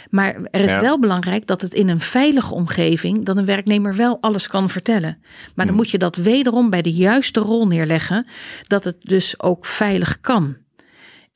[0.10, 0.82] Maar er is Ja.
[0.82, 5.18] wel belangrijk dat het in een veilige omgeving, dat een werknemer wel alles kan vertellen.
[5.56, 8.28] Maar dan moet je dat wederom bij de juiste rol neerleggen,
[8.68, 10.56] dat het dus ook veilig kan.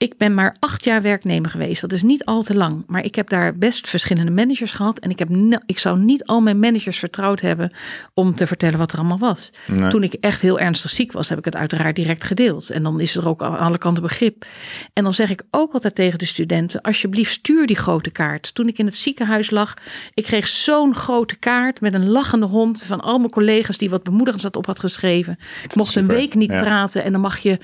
[0.04, 1.82] Ik ben maar acht jaar werknemer geweest.
[1.82, 2.84] Dat is niet al te lang.
[2.88, 5.00] Maar ik heb daar best verschillende managers gehad.
[5.00, 5.30] En ik, heb
[5.66, 7.72] ik zou niet al mijn managers vertrouwd hebben
[8.14, 9.52] om te vertellen wat er allemaal was.
[9.68, 9.90] Nee.
[9.90, 12.70] Toen ik echt heel ernstig ziek was, heb ik het uiteraard direct gedeeld.
[12.70, 14.46] En dan is er ook aan alle kanten begrip.
[14.94, 18.56] En dan zeg ik ook altijd tegen de studenten: alsjeblieft, stuur die grote kaart.
[18.56, 19.74] Toen ik in het ziekenhuis lag,
[20.14, 24.04] ik kreeg zo'n grote kaart met een lachende hond van al mijn collega's die wat
[24.04, 25.38] bemoedigends had op had geschreven.
[25.64, 26.62] Ik mocht een week niet ja.
[26.62, 27.60] praten en dan mag je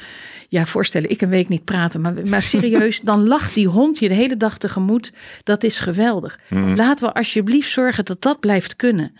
[0.49, 2.01] ja, voorstellen, ik een week niet praten.
[2.01, 5.13] Maar, maar serieus, dan lacht die hond je de hele dag tegemoet.
[5.43, 6.39] Dat is geweldig.
[6.75, 9.13] Laten we alsjeblieft zorgen dat dat blijft kunnen.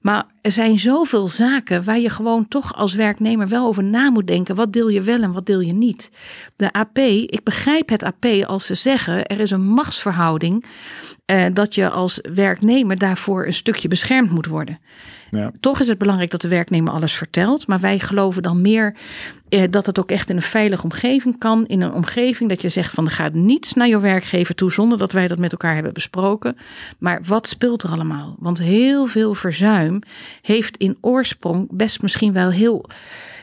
[0.00, 4.26] Maar er zijn zoveel zaken waar je gewoon toch als werknemer wel over na moet
[4.26, 4.54] denken.
[4.54, 6.10] Wat deel je wel en wat deel je niet?
[6.56, 10.64] De AP, ik begrijp het AP als ze zeggen er is een machtsverhouding.
[11.26, 14.78] Eh, dat je als werknemer daarvoor een stukje beschermd moet worden.
[15.30, 15.50] Ja.
[15.60, 17.66] Toch is het belangrijk dat de werknemer alles vertelt.
[17.66, 18.96] Maar wij geloven dan meer
[19.48, 21.66] eh, dat het ook echt in een veilige omgeving kan.
[21.66, 24.98] In een omgeving dat je zegt van er gaat niets naar je werkgever toe zonder
[24.98, 26.56] dat wij dat met elkaar hebben besproken.
[26.98, 28.36] Maar wat speelt er allemaal?
[28.38, 30.00] Want heel veel verzuim
[30.42, 32.84] heeft in oorsprong best misschien wel heel.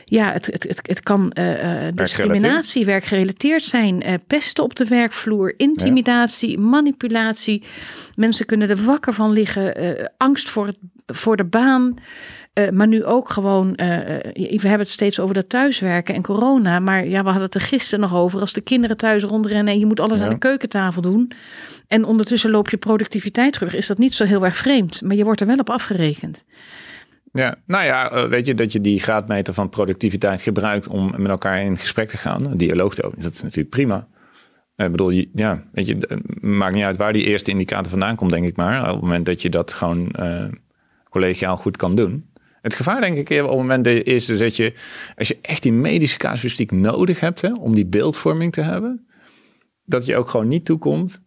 [0.04, 5.54] Ja, het, het, het, het kan eh, discriminatie, werkgerelateerd zijn, eh, pesten op de werkvloer,
[5.56, 7.62] intimidatie, manipulatie.
[8.14, 9.74] Mensen kunnen er wakker van liggen,
[10.16, 11.98] angst voor, het, voor de baan.
[12.72, 16.78] Maar nu ook gewoon, we hebben het steeds over dat thuiswerken en corona.
[16.78, 18.40] Maar ja, we hadden het er gisteren nog over.
[18.40, 20.24] Als de kinderen thuis rondrennen en je moet alles Ja.
[20.24, 21.32] aan de keukentafel doen.
[21.88, 23.74] En ondertussen loop je productiviteit terug.
[23.74, 25.02] Is dat niet zo heel erg vreemd.
[25.02, 26.44] Maar je wordt er wel op afgerekend.
[27.36, 31.30] Ja, nou ja, eh, weet je dat je die graadmeter van productiviteit gebruikt om met
[31.30, 34.06] elkaar in gesprek te gaan, een dialoog te openen, dat is natuurlijk prima.
[34.76, 38.16] Ik bedoel, je- ja, weet je, het maakt niet uit waar die eerste indicator vandaan
[38.16, 38.80] komt, denk ik maar.
[38.86, 40.44] Op het moment dat je dat gewoon eh,
[41.10, 42.30] collegiaal goed kan doen.
[42.60, 44.72] Het gevaar, denk ik, op het moment is dus dat je,
[45.16, 49.06] als je echt die medische casuïstiek nodig hebt hè, om die beeldvorming te hebben,
[49.84, 51.22] dat je ook gewoon niet toekomt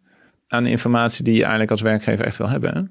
[0.48, 2.74] aan de informatie die je eigenlijk als werkgever echt wil hebben.
[2.76, 2.82] Hè?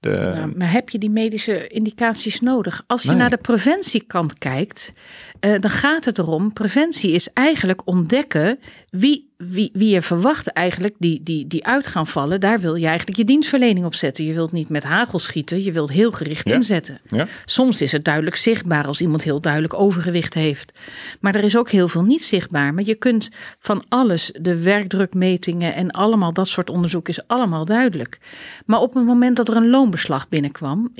[0.00, 2.84] De, maar heb je die medische indicaties nodig?
[2.86, 3.16] Als je Nee.
[3.18, 4.92] naar de preventiekant kijkt,
[5.40, 6.52] eh, dan gaat het erom.
[6.52, 8.58] Preventie is eigenlijk ontdekken
[8.90, 12.40] wie, wie, wie je verwacht eigenlijk die, die, die uit gaan vallen.
[12.40, 14.24] Daar wil je eigenlijk je dienstverlening op zetten.
[14.24, 16.54] Je wilt niet met hagel schieten, je wilt heel gericht Ja.
[16.54, 17.00] inzetten.
[17.08, 17.26] ja?
[17.44, 20.72] Soms is het duidelijk zichtbaar als iemand heel duidelijk overgewicht heeft.
[21.20, 22.74] Maar er is ook heel veel niet zichtbaar.
[22.74, 28.18] Maar je kunt van alles, de werkdrukmetingen en allemaal dat soort onderzoek is allemaal duidelijk.
[28.66, 30.92] Maar op het moment dat er een loonbeslag binnenkwam,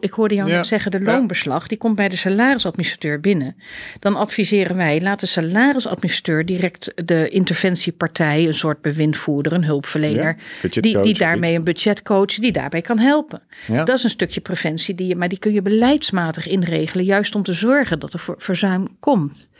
[0.00, 3.56] ik hoorde jou Ja, net zeggen, de loonbeslag, die komt bij de salarisadministrateur binnen.
[3.98, 10.36] Dan adviseren wij, laat de salarisadministrateur direct de interventie preventiepartij, een soort bewindvoerder, een hulpverlener,
[10.62, 13.42] Ja, die, die daarmee een budgetcoach, die daarbij kan helpen.
[13.66, 13.84] Ja.
[13.84, 17.42] Dat is een stukje preventie, die je, maar die kun je beleidsmatig inregelen, juist om
[17.42, 19.50] te zorgen dat er voor- verzuim komt.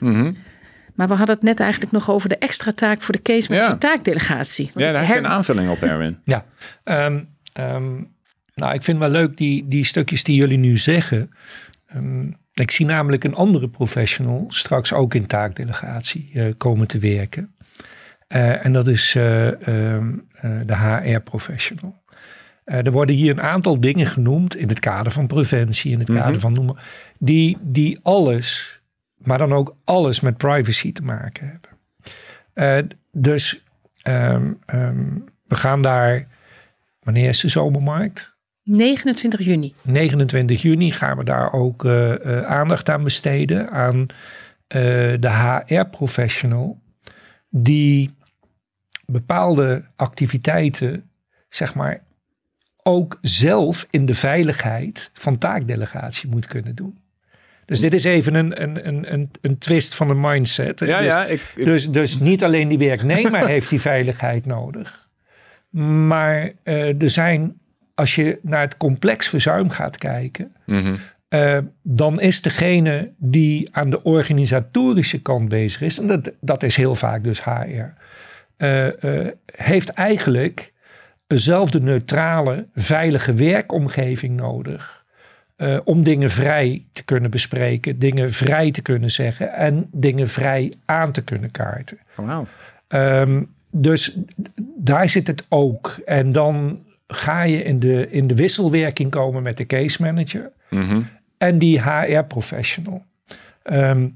[0.00, 0.32] Mhm.
[0.94, 3.60] Maar we hadden het net eigenlijk nog over de extra taak voor de case met
[3.60, 3.76] Ja.
[3.76, 4.64] taakdelegatie.
[4.74, 6.18] Want Ja, daar heb je een aanvulling op, Erwin.
[6.24, 6.44] Ja,
[6.84, 7.20] ehm,
[7.52, 7.94] ehm,
[8.54, 11.30] nou, ik vind wel leuk die, die stukjes die jullie nu zeggen.
[11.86, 17.54] Ehm, ik zie namelijk een andere professional straks ook in taakdelegatie eh, komen te werken.
[18.28, 22.02] Eh, en dat is eh, ehm, eh, de HR-professional.
[22.64, 26.08] Eh, er worden hier een aantal dingen genoemd in het kader van preventie, in het
[26.10, 26.38] kader Mhm.
[26.40, 26.76] van noemen,
[27.18, 28.80] die, die alles,
[29.16, 31.70] maar dan ook alles met privacy te maken hebben.
[32.52, 33.62] Eh, dus
[34.02, 35.04] ehm, ehm,
[35.46, 36.26] we gaan daar,
[37.02, 38.36] wanneer is de zomermarkt?
[38.62, 39.74] 29 juni.
[39.82, 44.06] 29 juni gaan we daar ook eh, eh, aandacht aan besteden aan
[44.66, 44.80] eh,
[45.20, 45.30] de
[45.66, 46.80] HR-professional
[47.50, 48.16] die
[49.12, 51.10] bepaalde activiteiten,
[51.48, 52.00] zeg maar,
[52.82, 56.98] ook zelf in de veiligheid van taakdelegatie moet kunnen doen.
[57.64, 60.80] Dus dit is even een, een, een, een, een twist van de mindset.
[60.80, 65.08] Ja, Dus- ja, ik, ik- dus, dus niet alleen die werknemer heeft die veiligheid nodig.
[66.06, 67.58] Maar eh, er zijn,
[67.94, 70.94] als je naar het complex verzuim gaat kijken, Mhm.
[71.28, 76.76] eh, dan is degene die aan de organisatorische kant bezig is, en dat, dat is
[76.76, 77.84] heel vaak dus HR,
[79.46, 80.72] heeft eigenlijk
[81.26, 84.96] eenzelfde neutrale, veilige werkomgeving nodig.
[85.56, 90.72] eh, om dingen vrij te kunnen bespreken, dingen vrij te kunnen zeggen en dingen vrij
[90.84, 91.98] aan te kunnen kaarten.
[92.16, 92.46] Oh, Wauw.
[92.88, 94.16] Ehm, dus
[94.76, 95.98] daar zit het ook.
[96.06, 101.00] En dan ga je in de, in de wisselwerking komen met de case manager Mhm.
[101.38, 103.04] en die HR-professional.
[103.62, 104.08] Ehm,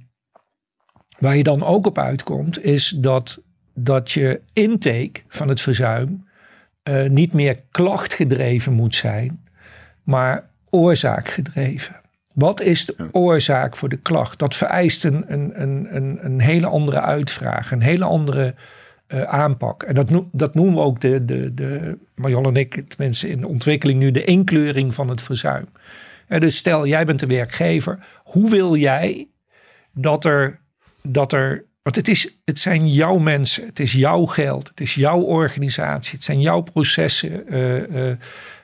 [1.19, 3.41] waar je dan ook op uitkomt, is dat,
[3.75, 6.27] dat je intake van het verzuim
[6.83, 9.45] eh, niet meer klachtgedreven moet zijn,
[10.03, 12.01] maar oorzaakgedreven.
[12.33, 14.39] Wat is de oorzaak voor de klacht?
[14.39, 18.55] Dat vereist een, een, een, een, hele andere uitvraag, een hele andere
[19.07, 19.83] eh, aanpak.
[19.83, 23.41] En dat, noem, dat noemen we ook de, de, de Marjon en ik, tenminste in
[23.41, 25.69] de ontwikkeling nu, de inkleuring van het verzuim.
[26.29, 27.99] Eh, dus stel, jij bent de werkgever.
[28.25, 29.29] Hoe wil jij
[29.93, 30.61] dat er,
[31.03, 34.95] dat er want het, is, het zijn jouw mensen, het is jouw geld, het is
[34.95, 37.47] jouw organisatie, het zijn jouw processen.
[37.49, 38.16] eh, eh,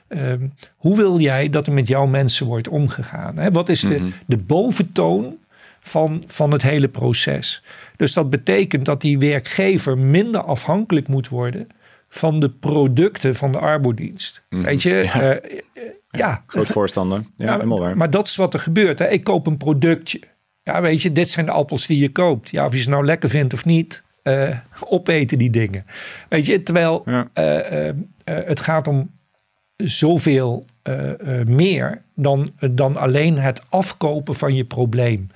[0.07, 3.37] ehm, hoe wil jij dat er met jouw mensen wordt omgegaan?
[3.37, 3.51] Hè?
[3.51, 5.37] Wat is de, de boventoon
[5.79, 7.63] van, van het hele proces?
[7.95, 11.67] Dus dat betekent dat die werkgever minder afhankelijk moet worden
[12.09, 14.41] van de producten van de arbodienst.
[14.49, 15.21] Weet je, Ja.
[15.21, 15.51] eh,
[16.11, 17.23] ja, Groot voorstander.
[17.37, 17.97] Ja, ja, helemaal waar.
[17.97, 18.99] Maar dat is wat er gebeurt.
[18.99, 19.07] Hè.
[19.07, 20.19] Ik koop een productje.
[20.69, 22.49] Ja, weet je, dit zijn de appels die je koopt.
[22.49, 24.57] Ja, of je ze nou lekker vindt of niet, eh,
[24.89, 25.85] opeten die dingen.
[26.29, 27.27] Weet je, terwijl Ja.
[27.33, 29.11] eh, eh, het gaat om
[29.77, 30.65] zoveel
[31.45, 35.29] meer dan, dan alleen het afkopen van je probleem.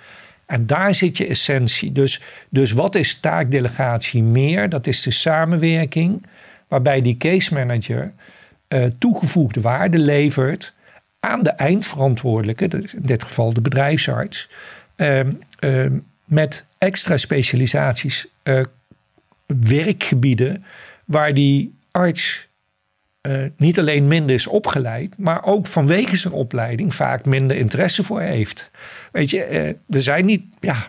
[0.45, 1.91] En daar zit je essentie.
[1.91, 4.69] Dus, dus wat is taakdelegatie meer?
[4.69, 6.25] Dat is de samenwerking
[6.67, 8.11] waarbij die case manager
[8.97, 10.73] toegevoegde waarde levert
[11.19, 14.49] aan de eindverantwoordelijke, dus in dit geval de bedrijfsarts,
[16.25, 18.61] met extra specialisaties, eh,
[19.45, 20.65] werkgebieden
[21.05, 22.47] waar die arts
[23.23, 28.21] eh, niet alleen minder is opgeleid, maar ook vanwege zijn opleiding vaak minder interesse voor
[28.21, 28.71] heeft.
[29.11, 30.87] Weet je, eh, er zijn niet, ja,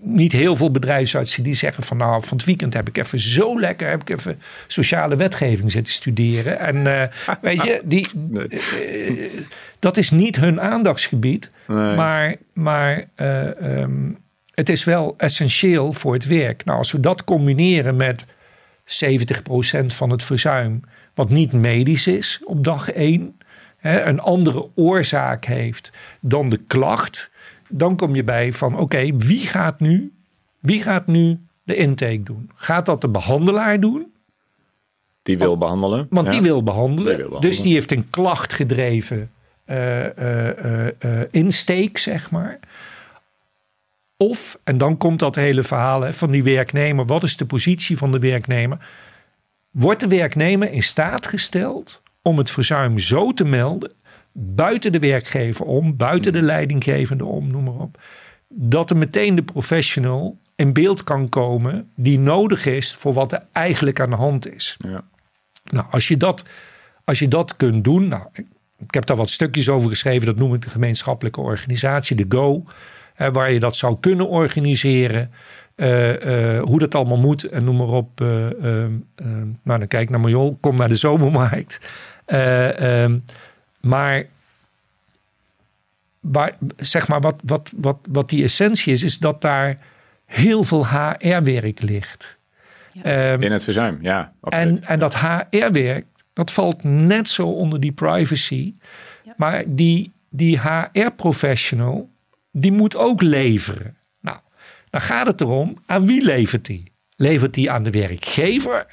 [0.00, 3.60] niet heel veel bedrijfsartsen die zeggen van nou, van het weekend heb ik even zo
[3.60, 6.58] lekker, heb ik even sociale wetgeving zitten studeren.
[6.58, 7.02] En eh,
[7.40, 9.30] weet je, die, Nee.
[9.78, 11.94] dat is niet hun aandachtsgebied, Nee.
[11.96, 14.10] maar, maar eh, ehm,
[14.54, 16.64] het is wel essentieel voor het werk.
[16.64, 18.26] Nou, als we dat combineren met
[18.84, 20.80] 70% van het verzuim,
[21.16, 23.38] wat niet medisch is op dag 1,
[23.76, 27.30] hè, een andere oorzaak heeft dan de klacht,
[27.68, 30.12] dan kom je bij van oké, wie gaat nu,
[30.60, 32.50] wie gaat nu de intake doen?
[32.54, 34.12] Gaat dat de behandelaar doen?
[35.22, 36.06] Die wil behandelen.
[36.10, 36.32] Want Ja.
[36.32, 37.04] die wil behandelen.
[37.06, 37.50] Die wil behandelen.
[37.50, 39.30] Dus die heeft een klachtgedreven
[39.64, 42.58] eh, eh, eh, eh, insteek, zeg maar.
[44.16, 47.06] Of, en dan komt dat hele verhaal hè, van die werknemer.
[47.06, 48.78] Wat is de positie van de werknemer?
[49.76, 53.92] Wordt de werknemer in staat gesteld om het verzuim zo te melden,
[54.32, 58.00] buiten de werkgever om, buiten de leidinggevende om, noem maar op,
[58.48, 63.46] dat er meteen de professional in beeld kan komen die nodig is voor wat er
[63.52, 64.76] eigenlijk aan de hand is.
[64.78, 65.04] Ja.
[65.64, 66.44] Nou, als je dat,
[67.04, 68.46] als je dat kunt doen, nou, ik,
[68.78, 72.64] ik heb daar wat stukjes over geschreven, dat noem ik de gemeenschappelijke organisatie, de GO,
[73.14, 75.30] hè, waar je dat zou kunnen organiseren.
[75.76, 78.20] Uh, hoe dat allemaal moet en noem maar op.
[78.20, 78.48] Uh,
[79.62, 81.80] nou, dan kijk naar Marjol, kom naar de zomermarkt.
[82.26, 83.18] Ehm,
[83.80, 84.24] maar
[86.20, 89.78] waar, zeg maar wat, wat, wat, wat die essentie is, is dat daar
[90.24, 92.38] heel veel HR-werk ligt.
[92.92, 93.32] Ja.
[93.32, 94.32] Um, In het verzuim, ja.
[94.40, 98.74] En, en dat HR-werk, dat valt net zo onder die privacy.
[99.24, 99.34] Ja.
[99.36, 102.10] Maar die, die HR-professional,
[102.50, 103.96] die moet ook leveren.
[104.96, 106.92] Dan gaat het erom, aan wie levert die?
[107.16, 108.86] Levert die aan de werkgever?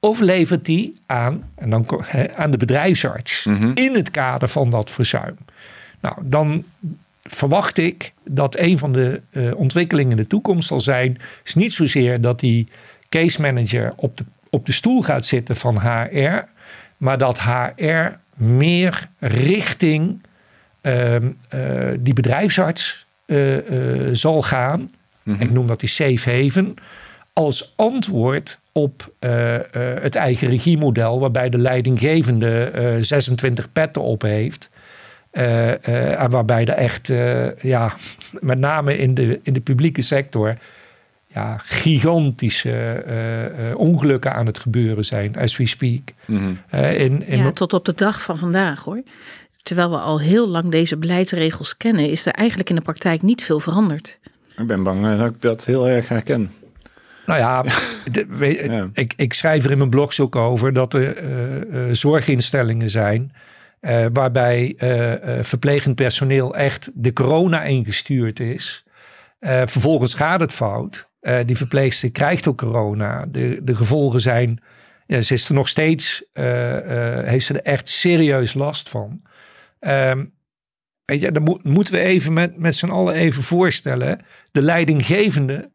[0.00, 1.86] Of levert die aan, en dan,
[2.36, 3.70] aan de bedrijfsarts mhm.
[3.74, 5.36] in het kader van dat verzuim?
[6.00, 6.64] Nou, dan
[7.22, 11.72] verwacht ik dat een van de uh, ontwikkelingen in de toekomst zal zijn, is niet
[11.72, 12.68] zozeer dat die
[13.08, 16.44] case manager op de, op de stoel gaat zitten van HR,
[16.96, 20.22] maar dat HR meer richting
[20.82, 21.20] uh, uh,
[21.98, 23.58] die bedrijfsarts uh,
[24.12, 24.90] zal gaan.
[25.28, 25.42] Mhm.
[25.42, 26.74] Ik noem dat die safe haven.
[27.32, 29.12] Als antwoord op
[30.00, 34.70] het eigen regiemodel, waarbij de leidinggevende 26 petten op heeft.
[35.32, 37.94] Uh, en waarbij er echt, uh, ja,
[38.40, 40.56] met name in de, in de publieke sector,
[41.26, 43.04] ja, gigantische
[43.76, 46.00] ongelukken aan het gebeuren zijn, as we speak.
[46.26, 49.02] Mm in, in ja, tot op de dag van vandaag hoor.
[49.62, 53.42] Terwijl we al heel lang deze beleidsregels kennen, is er eigenlijk in de praktijk niet
[53.42, 54.18] veel veranderd.
[54.58, 56.52] Ik ben bang dat ik dat heel erg herken.
[57.26, 57.62] Nou ja,
[58.12, 63.32] de, Ik, ik schrijf er in mijn blogs ook over dat er zorginstellingen zijn
[63.80, 68.84] uh, waarbij uh, verplegend personeel echt de corona ingestuurd is.
[69.40, 71.08] vervolgens gaat het fout.
[71.46, 73.26] die verpleegster krijgt ook corona.
[73.28, 74.62] De, de gevolgen zijn,
[75.06, 79.20] ja, ze is er nog steeds, heeft ze er echt serieus last van.
[79.80, 80.32] Um,
[81.08, 84.20] weet je, dan mo moeten we even met, met z'n allen even voorstellen.
[84.50, 85.70] De leidinggevende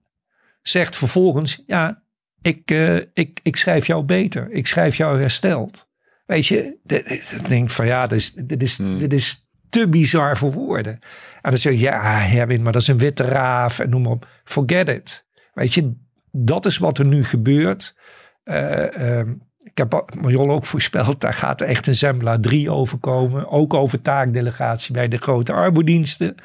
[0.62, 2.04] zegt vervolgens, ja,
[2.42, 2.72] ik,
[3.14, 4.52] ik, ik schrijf jou beter.
[4.52, 5.88] Ik schrijf jou hersteld.
[6.26, 8.98] Weet je, ik denk van ja, dit is, dit, is, hmm.
[8.98, 11.00] dit is te bizar voor woorden.
[11.42, 14.12] En dan zeg je, ja, Herwin, maar dat is een witte raaf en noem maar
[14.12, 14.28] op.
[14.44, 15.26] Forget it.
[15.54, 15.94] Weet je,
[16.32, 17.96] dat is wat er nu gebeurt.
[18.46, 19.22] Uh,
[19.64, 23.50] ik heb Marjol ook voorspeld, daar gaat echt een Zembla 3 overkomen.
[23.50, 26.36] Ook over taakdelegatie bij de grote arbodiensten.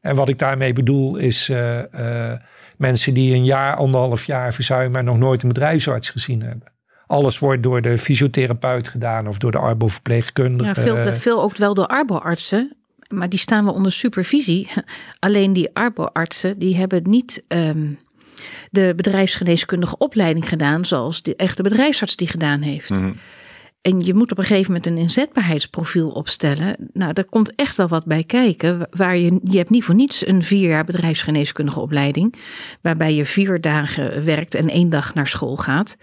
[0.00, 2.32] En wat ik daarmee bedoel is uh, uh,
[2.76, 6.72] mensen die een jaar, anderhalf jaar verzuimen en nog nooit een bedrijfsarts gezien hebben.
[7.06, 10.80] Alles wordt door de fysiotherapeut gedaan of door de arbo-verpleegkundige.
[10.80, 12.76] Ja, veel, veel ook wel door arbo-artsen.
[13.08, 14.68] Maar die staan wel onder supervisie.
[15.18, 17.98] Alleen die arbo-artsen die hebben niet um,
[18.70, 22.90] de bedrijfsgeneeskundige opleiding gedaan zoals de echte bedrijfsarts die gedaan heeft.
[22.90, 23.16] Mm
[23.84, 26.76] en je moet op een gegeven moment een inzetbaarheidsprofiel opstellen.
[26.92, 28.88] Nou, daar komt echt wel wat bij kijken.
[28.90, 32.34] Waar je, je hebt niet voor niets een vier jaar bedrijfsgeneeskundige opleiding.
[32.80, 35.96] Waarbij je vier dagen werkt en één dag naar school gaat.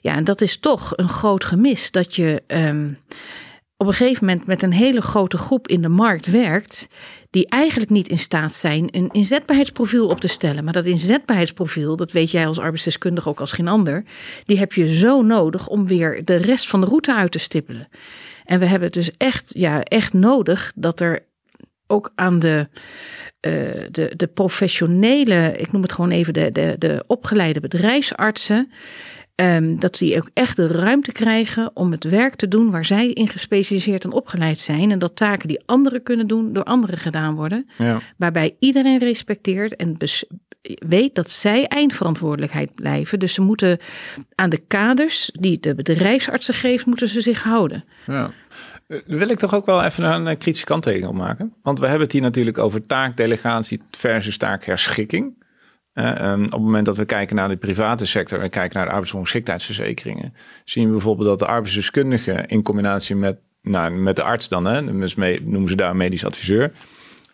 [0.00, 1.90] Ja, en dat is toch een groot gemis.
[1.90, 2.98] Dat je um,
[3.76, 6.88] op een gegeven moment met een hele grote groep in de markt werkt
[7.30, 10.64] die eigenlijk niet in staat zijn een inzetbaarheidsprofiel op te stellen.
[10.64, 14.04] Maar dat inzetbaarheidsprofiel, dat weet jij als arbeidsdeskundige ook als geen ander,
[14.44, 17.88] die heb je zo nodig om weer de rest van de route uit te stippelen.
[18.44, 21.24] En we hebben dus echt, ja, echt nodig dat er
[21.86, 22.68] ook aan de,
[23.40, 23.52] uh,
[23.90, 28.72] de, de professionele, ik noem het gewoon even de, de, de opgeleide bedrijfsartsen,
[29.42, 33.10] Um, dat die ook echt de ruimte krijgen om het werk te doen waar zij
[33.10, 34.90] in gespecialiseerd en opgeleid zijn.
[34.90, 37.68] En dat taken die anderen kunnen doen, door anderen gedaan worden.
[37.78, 37.98] Ja.
[38.16, 39.96] Waarbij iedereen respecteert en
[40.78, 43.18] weet dat zij eindverantwoordelijkheid blijven.
[43.18, 43.78] Dus ze moeten
[44.34, 47.84] aan de kaders die de bedrijfsartsen geeft, moeten ze zich houden.
[48.06, 48.30] Ja.
[48.86, 51.52] Eh, wil ik toch ook wel even een eh, kritische kanttekening opmaken.
[51.62, 55.44] Want we hebben het hier natuurlijk over taakdelegatie versus taakherschikking.
[55.96, 58.92] Ehm, op het moment dat we kijken naar de private sector en kijken naar de
[58.92, 64.64] arbeidsongeschiktheidsverzekeringen, zien we bijvoorbeeld dat de arbeidsdeskundige in combinatie met, nou, met de arts dan,
[64.64, 66.72] hè, dus noemen ze daar medisch adviseur,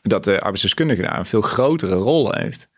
[0.03, 2.68] dat de arbeidsdeskundige daar een veel grotere rol heeft.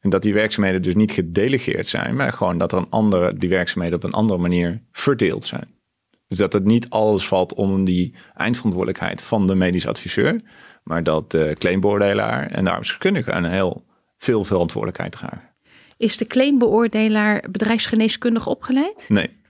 [0.00, 3.48] En dat die werkzaamheden dus niet gedelegeerd zijn, maar gewoon dat er een andere, die
[3.48, 5.74] werkzaamheden op een andere manier verdeeld zijn.
[6.28, 10.40] Dus dat het niet alles valt onder die eindverantwoordelijkheid van de medisch adviseur,
[10.84, 13.90] maar dat de claimbeoordelaar en de arbeidsdeskundige een heel
[14.22, 15.50] veel verantwoordelijkheid dragen.
[15.96, 19.04] Is de claimbeoordelaar bedrijfsgeneeskundig opgeleid?
[19.08, 19.40] Nee.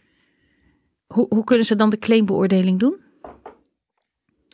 [1.06, 3.00] Hoe, hoe kunnen ze dan de claimbeoordeling doen?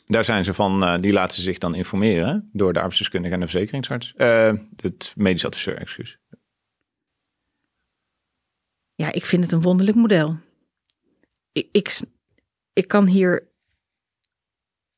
[0.06, 3.48] Daar zijn ze van, uh, die laten zich dan informeren door de arbeidsdeskundige en de
[3.48, 4.14] verzekeringsarts.
[4.16, 6.18] Uh, het medisch adviseur, excuus.
[8.94, 10.36] Ja, ik vind het een wonderlijk model.
[11.52, 12.00] Ik, ik,
[12.72, 13.48] ik kan hier.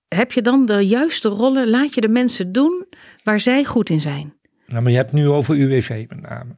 [0.08, 1.70] Heb je dan de juiste rollen?
[1.70, 2.86] Laat je de mensen doen
[3.24, 4.39] waar zij goed in zijn?
[4.70, 6.54] Nou, maar je hebt nu over UWV met name.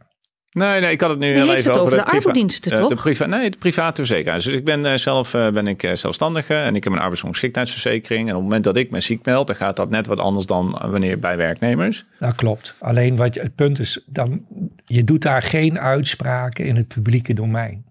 [0.51, 2.73] Nee, nee, ik had het nu Je heel even het over, over de priva- arbeidsdiensten,
[2.73, 2.89] eh, toch?
[2.89, 4.45] De priva nee, de private verzekeraars.
[4.45, 8.23] Dus ik ben eh, zelf eh, ben ik, eh, zelfstandige en ik heb een arbeidsongeschiktheidsverzekering.
[8.29, 10.47] En op het moment dat ik me ziek meld, dan gaat dat net wat anders
[10.47, 12.05] dan wanneer bij werknemers.
[12.19, 12.75] Dat klopt.
[12.79, 14.47] Alleen wat je, het punt is, dan,
[14.85, 17.85] je doet daar geen uitspraken in het publieke domein.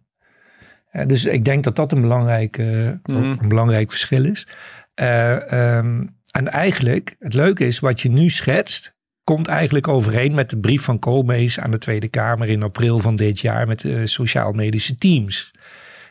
[1.08, 3.00] Dus ik denk dat dat een belangrijk, Mhm.
[3.10, 4.48] een belangrijk verschil is.
[4.94, 8.94] Eh, ehm, en eigenlijk, het leuke is, wat je nu schetst,
[9.24, 13.16] komt eigenlijk overeen met de brief van Koolmees aan de Tweede Kamer in april van
[13.16, 15.52] dit jaar met de sociaal-medische teams.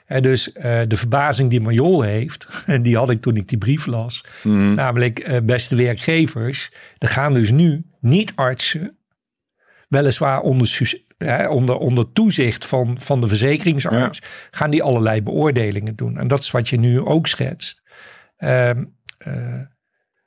[0.06, 3.58] Eh, dus eh, de verbazing die Majol heeft, en die had ik toen ik die
[3.58, 4.74] brief las, Mhm.
[4.74, 8.96] Namelijk, eh, beste werkgevers, er gaan dus nu niet artsen,
[9.88, 10.94] weliswaar onder,
[11.48, 16.18] onder, onder toezicht van, van de verzekeringsarts, gaan die allerlei beoordelingen doen.
[16.18, 17.82] En dat is wat je nu ook schetst.
[18.36, 18.84] Ehm,
[19.18, 19.60] eh,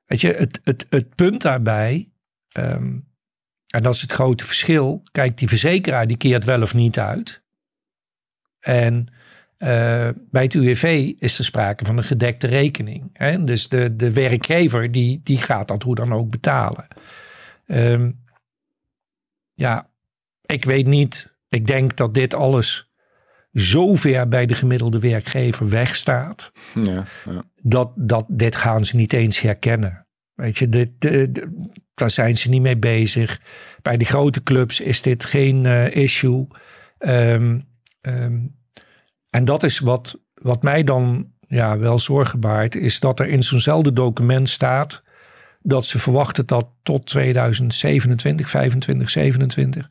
[0.05, 2.09] weet je, het, het, het punt daarbij,
[2.53, 2.97] ehm,
[3.67, 7.43] en dat is het grote verschil, kijk, die verzekeraar die keert wel of niet uit.
[8.59, 9.13] En
[9.57, 13.09] eh, bij het UWV is er sprake van een gedekte rekening.
[13.13, 13.43] Hè?
[13.43, 16.87] Dus de, de werkgever die, die gaat dat hoe dan ook betalen.
[17.65, 18.11] Ehm,
[19.53, 19.89] ja,
[20.45, 21.35] ik weet niet.
[21.49, 22.91] Ik denk dat dit alles
[23.53, 26.51] zo ver bij de gemiddelde werkgever wegstaat.
[26.73, 27.43] Ja, ja.
[27.61, 30.02] Dat, dat dit gaan ze niet eens herkennen.
[30.35, 30.91] Weet je,
[31.93, 33.41] daar zijn ze niet mee bezig.
[33.81, 36.47] Bij de grote clubs is dit geen eh, issue.
[36.97, 37.59] Ehm,
[38.01, 38.39] ehm,
[39.29, 43.43] en dat is wat, wat mij dan ja, wel zorgen baart, is dat er in
[43.43, 45.03] zo'nzelfde document staat
[45.61, 49.89] dat ze verwachten dat tot 2027, 25, 27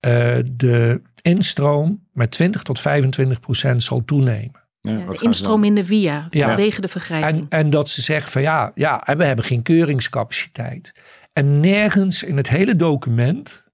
[0.00, 4.61] eh, de instroom met 20 tot 25 procent zal toenemen.
[4.82, 7.46] Ja, de instroom in de via, vanwege de vergrijzing.
[7.48, 10.92] En, en dat ze zeggen van ja, ja, en we hebben geen keuringscapaciteit.
[11.32, 13.68] En nergens in het hele document,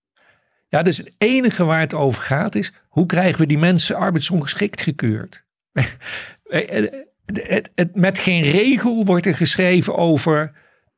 [0.69, 4.81] ja, dus het enige waar het over gaat is, hoe krijgen we die mensen arbeidsongeschikt
[4.81, 5.45] gekeurd?
[6.43, 10.53] het, het, met geen regel wordt er geschreven over,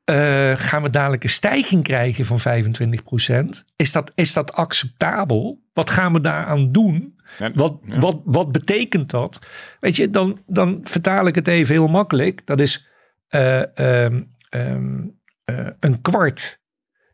[0.04, 3.64] eh, gaan we dadelijk een stijging krijgen van 25%?
[3.76, 5.62] Is dat, is dat acceptabel?
[5.72, 7.19] Wat gaan we daaraan doen?
[7.54, 9.38] Wat, wat, wat betekent dat?
[9.80, 12.46] Weet je, dan, dan vertaal ik het even heel makkelijk.
[12.46, 12.88] Dat is
[13.28, 15.00] eh, ehm, ehm,
[15.44, 16.60] eh, een kwart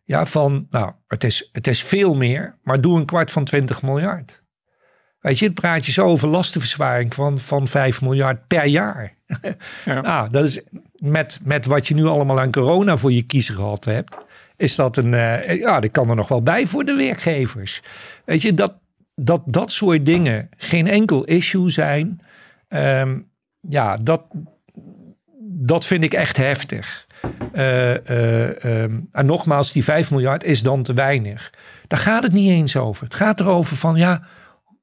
[0.05, 3.83] ja, van, nou, het is, het is veel meer, maar doe een kwart van 20
[3.83, 4.45] miljard.
[5.21, 9.15] Weet je, het praat je zo over lastenverzwaring van, van 5 miljard per jaar.
[9.85, 10.01] Ja.
[10.01, 10.63] Nou, dat is
[10.93, 14.17] met, met wat je nu allemaal aan corona voor je kiezer gehad hebt,
[14.57, 17.83] is dat een, eh, ja, dat kan er nog wel bij voor de werkgevers.
[18.25, 18.75] Weet je, dat,
[19.17, 22.21] dat dat soort dingen geen enkel issue zijn,
[22.69, 23.21] ehm,
[23.61, 24.25] ja, dat,
[25.41, 27.07] dat vind ik echt heftig.
[27.53, 31.53] Eh, eh, ehm, en nogmaals, die 5 miljard is dan te weinig.
[31.87, 33.05] Daar gaat het niet eens over.
[33.05, 34.23] Het gaat erover van, ja,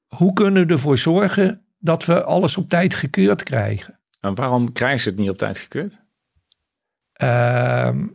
[0.07, 3.99] hoe kunnen we ervoor zorgen dat we alles op tijd gekeurd krijgen?
[4.19, 6.01] En waarom krijgen ze het niet op tijd gekeurd?
[7.13, 8.07] Ehm,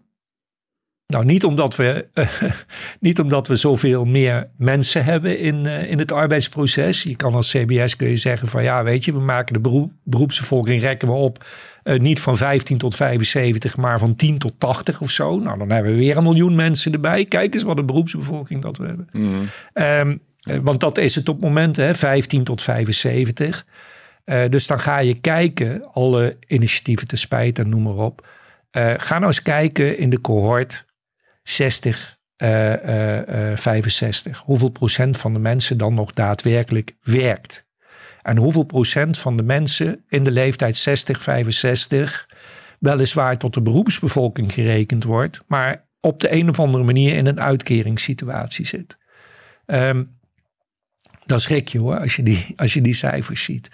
[1.12, 2.06] nou, niet omdat, we,
[3.00, 7.02] niet omdat we zoveel meer mensen hebben in, eh, in het arbeidsproces.
[7.02, 9.92] Je kan als CBS kun je zeggen van ja, weet je, we maken de beroep,
[10.02, 11.44] beroepsbevolking rekken we op.
[11.82, 15.38] eh, niet van 15 tot 75, maar van 10 tot 80 of zo.
[15.38, 17.24] Nou, dan hebben we weer een miljoen mensen erbij.
[17.24, 19.09] Kijk eens wat een beroepsbevolking dat we hebben.
[19.12, 19.44] Mhm.
[19.72, 23.66] Ehm, eh, want dat is het op momenten, hè, 15 tot 75.
[24.24, 28.26] Eh, dus dan ga je kijken, alle initiatieven te spijt noem maar op.
[28.96, 30.86] Ga nou eens kijken in de cohort
[31.51, 34.38] 60, eh, eh, eh, 65.
[34.38, 37.66] Hoeveel procent van de mensen dan nog daadwerkelijk werkt?
[38.22, 42.28] En hoeveel procent van de mensen in de leeftijd 60, 65
[42.78, 47.40] weliswaar tot de beroepsbevolking gerekend wordt, maar op de een of andere manier in een
[47.40, 48.99] uitkeringssituatie zit?
[49.66, 50.05] Ehm,
[51.26, 53.70] dan schrik je hoor, als je die, als je die cijfers ziet.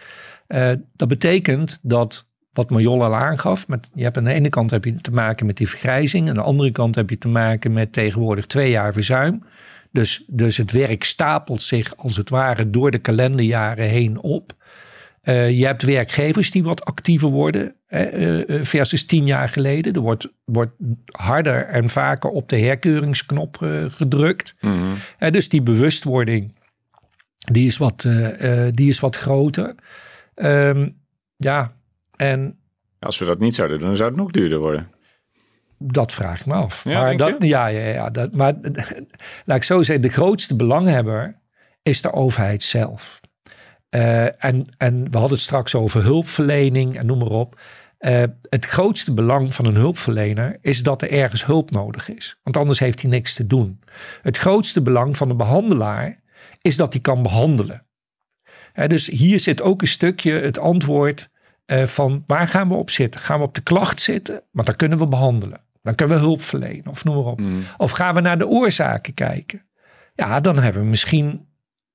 [0.46, 4.70] Eh, dat betekent dat, wat Marjol al aangaf, met, je hebt aan de ene kant
[4.70, 7.72] heb je te maken met die vergrijzing, aan de andere kant heb je te maken
[7.72, 9.42] met tegenwoordig twee jaar verzuim.
[9.92, 14.52] Dus, dus het werk stapelt zich als het ware door de kalenderjaren heen op.
[15.20, 19.94] Eh, je hebt werkgevers die wat actiever worden hè, eh, eh, versus tien jaar geleden.
[19.94, 20.72] Er wordt, wordt
[21.06, 23.56] harder en vaker op de herkeuringsknop
[23.88, 24.54] gedrukt.
[25.18, 26.54] Eh, dus die bewustwording,
[27.38, 28.08] die is wat,
[28.70, 29.74] die is wat groter.
[30.34, 30.88] Ehm,
[31.36, 31.72] ja,
[32.16, 32.58] en
[32.98, 34.90] Als we dat niet zouden doen, dan zou het nog duurder worden.
[35.78, 36.84] dat vraag ik me af.
[36.84, 37.48] Ja, maar denk dat, je?
[37.48, 38.54] ja, ja, ja dat, maar
[39.46, 41.40] laat ik zo zeggen, de grootste belanghebber
[41.82, 43.20] is de overheid zelf.
[43.88, 47.60] Eh, en, en we hadden het straks over hulpverlening en noem maar op.
[47.98, 52.36] Eh, het grootste belang van een hulpverlener is dat er ergens hulp nodig is.
[52.42, 53.80] Want anders heeft hij niks te doen.
[54.22, 56.22] Het grootste belang van een behandelaar
[56.60, 57.86] is dat hij kan behandelen.
[58.86, 61.30] dus hier zit ook een stukje het antwoord
[61.66, 63.20] uh, van waar gaan we op zitten?
[63.20, 64.42] Gaan we op de klacht zitten?
[64.50, 65.60] Want dan kunnen we behandelen.
[65.82, 67.40] Dan kunnen we hulp verlenen of noem maar op.
[67.40, 67.62] Mm.
[67.76, 69.62] Of gaan we naar de oorzaken kijken?
[70.14, 71.46] Ja, dan hebben we misschien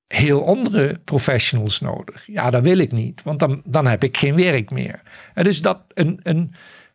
[0.08, 2.26] heel andere professionals nodig.
[2.26, 5.02] Ja, dat wil ik niet, want dan, dan heb ik geen werk meer.
[5.34, 6.54] En dus dat een, een,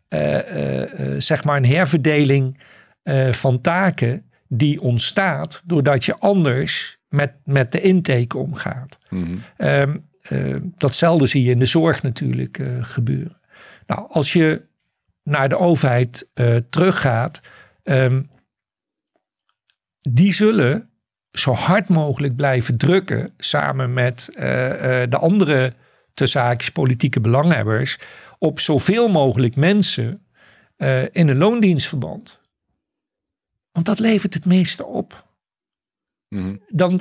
[0.09, 2.61] uh, zeg maar een herverdeling
[3.31, 8.99] van taken die ontstaat doordat je anders met, met de intake omgaat.
[9.11, 9.43] Mm.
[9.59, 10.09] Um,
[10.77, 13.41] datzelfde zie je in de zorg natuurlijk gebeuren.
[13.87, 14.63] Nou, als je
[15.23, 16.29] naar de overheid
[16.71, 17.41] teruggaat,
[17.83, 18.31] um,
[20.01, 20.89] die zullen
[21.33, 25.75] zo hard mogelijk blijven drukken samen met uh, uh, de andere
[26.15, 27.99] tussen politieke belanghebbers
[28.39, 30.27] op zoveel mogelijk mensen
[30.79, 32.41] uh, in een loondienstverband.
[33.73, 35.25] Want dat levert het meeste op.
[36.29, 36.61] Mm.
[36.69, 37.01] Dan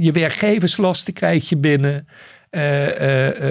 [0.00, 2.08] je werkgeverslasten krijg je binnen.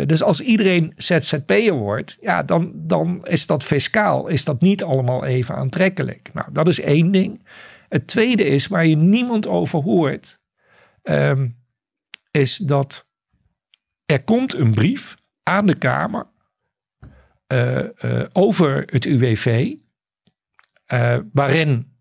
[0.05, 5.25] Dus als iedereen ZZP'er wordt, ja, dan, dan is dat fiscaal, is dat niet allemaal
[5.25, 6.29] even aantrekkelijk.
[6.33, 7.47] Nou, dat is één ding.
[7.89, 10.39] Het tweede is, waar je niemand over hoort,
[11.03, 11.57] um,
[12.31, 13.07] is dat
[14.05, 16.27] er komt een brief aan de Kamer
[18.33, 19.73] over het UWV,
[21.33, 21.96] waarin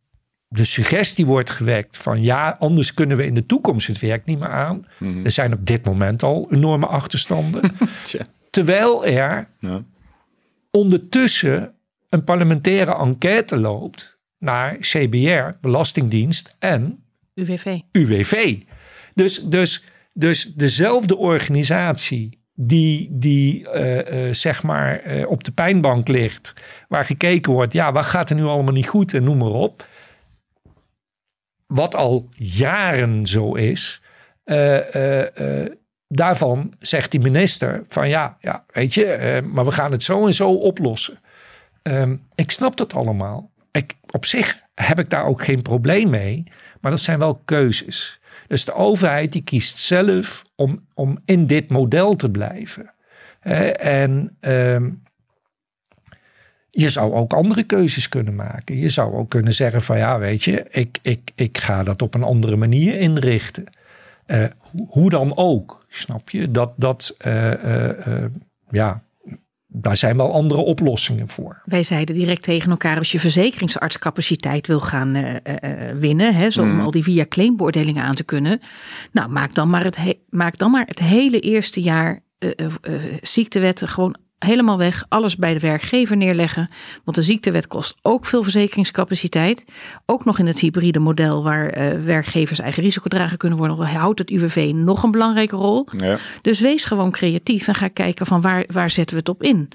[0.56, 4.38] de suggestie wordt gewekt van ja, anders kunnen we in de toekomst het werk niet
[4.38, 4.86] meer aan.
[4.98, 5.24] Mm.
[5.24, 7.62] Er zijn op dit moment al enorme achterstanden.
[8.50, 9.82] Terwijl er ja.
[10.70, 11.74] ondertussen
[12.08, 17.04] een parlementaire enquête loopt naar CBR, Belastingdienst en
[17.34, 17.78] UWV.
[17.92, 18.56] UWV.
[19.14, 26.08] Dus, dus, dus dezelfde organisatie die, die uh, uh, zeg maar uh, op de pijnbank
[26.08, 26.54] ligt,
[26.88, 29.86] waar gekeken wordt, ja, wat gaat er nu allemaal niet goed en noem maar op.
[31.66, 34.02] Wat al jaren zo is,
[36.08, 40.34] daarvan zegt die minister van ja, ja weet je, maar we gaan het zo en
[40.34, 41.18] zo oplossen.
[41.82, 43.50] Um, ik snap dat allemaal.
[43.70, 46.44] Ik, op zich heb ik daar ook geen probleem mee,
[46.80, 48.20] maar dat zijn wel keuzes.
[48.46, 52.94] Dus de overheid die kiest zelf om, om in dit model te blijven.
[53.80, 54.76] en uh,
[56.78, 58.76] je zou ook andere keuzes kunnen maken.
[58.78, 62.14] Je zou ook kunnen zeggen van ja, weet je, ik, ik, ik ga dat op
[62.14, 63.64] een andere manier inrichten.
[64.26, 64.44] Uh,
[64.88, 66.50] hoe dan ook, snap je?
[66.50, 68.24] Dat, dat uh,
[68.70, 69.02] ja,
[69.66, 71.62] daar zijn wel andere oplossingen voor.
[71.64, 76.62] Wij zeiden direct tegen elkaar: als je verzekeringsartscapaciteit wil gaan uh, uh, winnen, hè, zo
[76.62, 76.80] om Mm.
[76.80, 78.60] al die via claimbeoordelingen aan te kunnen,
[79.12, 83.02] nou maak dan maar het, he- maak dan maar het hele eerste jaar uh, uh,
[83.22, 85.04] ziektewetten gewoon helemaal weg.
[85.08, 86.70] Alles bij de werkgever neerleggen.
[87.04, 89.64] Want de ziektewet kost ook veel verzekeringscapaciteit.
[90.06, 93.76] Ook nog in het hybride model waar uh, werkgevers eigen risicodrager kunnen worden.
[93.76, 95.88] Houdt het UWV nog een belangrijke rol.
[95.98, 96.18] Ja.
[96.42, 99.68] Dus wees gewoon creatief en ga kijken van waar, waar zetten we het op in.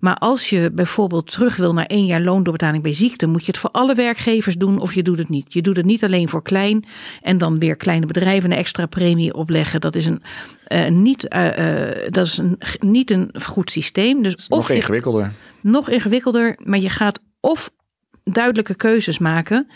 [0.00, 3.60] Maar als je bijvoorbeeld terug wil naar één jaar loondoorbetaling bij ziekte, moet je het
[3.60, 5.52] voor alle werkgevers doen of je doet het niet.
[5.52, 6.84] Je doet het niet alleen voor klein
[7.22, 9.80] en dan weer kleine bedrijven een extra premie opleggen.
[9.80, 10.22] Dat is een,
[10.72, 14.22] uh, niet, uh, uh, dat is een, niet een goed systeem.
[14.22, 15.32] Dus nog of ingewikkelder.
[15.60, 17.70] Nog ingewikkelder, maar je gaat of
[18.24, 19.68] duidelijke keuzes maken.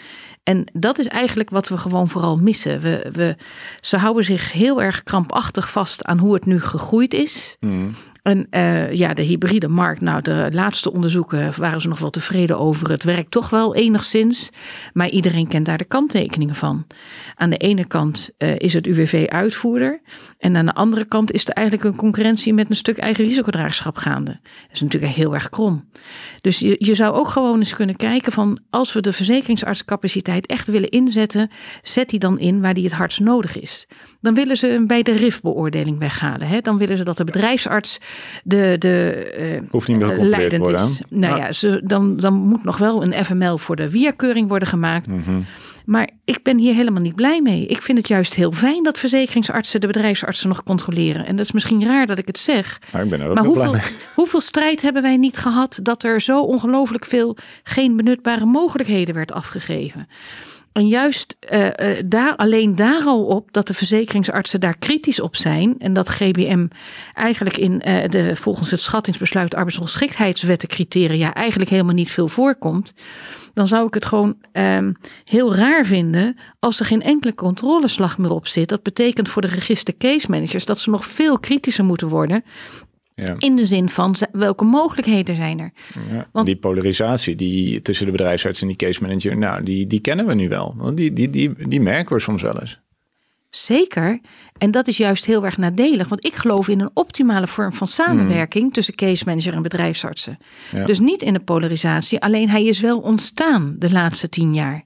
[0.43, 2.81] En dat is eigenlijk wat we gewoon vooral missen.
[2.81, 3.37] We, we,
[3.81, 7.57] ze houden zich heel erg krampachtig vast aan hoe het nu gegroeid is.
[7.61, 7.95] Mm.
[8.25, 12.59] En uh, ja, de hybride markt, nou de laatste onderzoeken waren ze nog wel tevreden
[12.59, 12.91] over.
[12.91, 14.51] Het werkt toch wel enigszins,
[14.93, 16.87] maar iedereen kent daar de kanttekeningen van.
[17.35, 20.01] Aan de ene kant uh, is het UWV uitvoerder
[20.39, 23.97] en aan de andere kant is er eigenlijk een concurrentie met een stuk eigen risicodraagschap
[23.97, 24.39] gaande.
[24.43, 25.89] Dat is natuurlijk heel erg krom.
[26.41, 30.67] Dus je, je zou ook gewoon eens kunnen kijken van als we de verzekeringsartscapaciteit echt
[30.67, 31.51] willen inzetten,
[31.83, 33.89] zet die dan in waar die het hardst nodig is.
[34.21, 36.49] Dan willen ze bij de RIF-beoordeling weghalen.
[36.49, 36.61] Hè?
[36.61, 37.99] Dan willen ze dat de bedrijfsarts
[38.45, 40.85] de, de uh, Hoeft niet meer gecontroleerd te worden.
[40.85, 41.01] Is.
[41.09, 45.07] Nou ja, ze, dan, dan moet nog wel een FML voor de WIA-keuring worden gemaakt.
[45.07, 45.45] Mm -hmm.
[45.85, 47.67] Maar ik ben hier helemaal niet blij mee.
[47.67, 51.27] Ik vind het juist heel fijn dat verzekeringsartsen de bedrijfsartsen nog controleren.
[51.27, 52.81] En dat is misschien raar dat ik het zeg.
[52.93, 53.99] Nou, ik ben er ook maar hoeveel, blij mee.
[54.15, 59.33] hoeveel strijd hebben wij niet gehad dat er zo ongelooflijk veel geen benutbare mogelijkheden werd
[59.33, 60.09] afgegeven?
[60.75, 65.37] En juist uh, uh, daar, alleen daar al op dat de verzekeringsartsen daar kritisch op
[65.37, 65.75] zijn.
[65.79, 66.67] En dat GBM
[67.13, 72.95] eigenlijk in uh, de, volgens het schattingsbesluit arbeidsongeschiktheidswettencriteria eigenlijk helemaal niet veel voorkomt.
[73.53, 78.31] Dan zou ik het gewoon um, heel raar vinden als er geen enkele controleslag meer
[78.31, 78.69] op zit.
[78.69, 82.45] Dat betekent voor de register case managers dat ze nog veel kritischer moeten worden.
[83.15, 83.35] Ja.
[83.39, 85.73] In de zin van welke mogelijkheden zijn er?
[86.11, 90.01] Ja, Want, die polarisatie die tussen de bedrijfsarts en die case manager, nou, die, die
[90.01, 90.95] kennen we nu wel.
[90.95, 92.81] Die, die, die, die merken we soms wel eens.
[93.51, 94.21] Zeker.
[94.59, 96.09] En dat is juist heel erg nadelig.
[96.09, 100.39] Want ik geloof in een optimale vorm van samenwerking tussen case manager en bedrijfsartsen.
[100.73, 100.87] Ja.
[100.87, 102.21] Dus niet in de polarisatie.
[102.21, 104.85] Alleen hij is wel ontstaan de laatste tien jaar.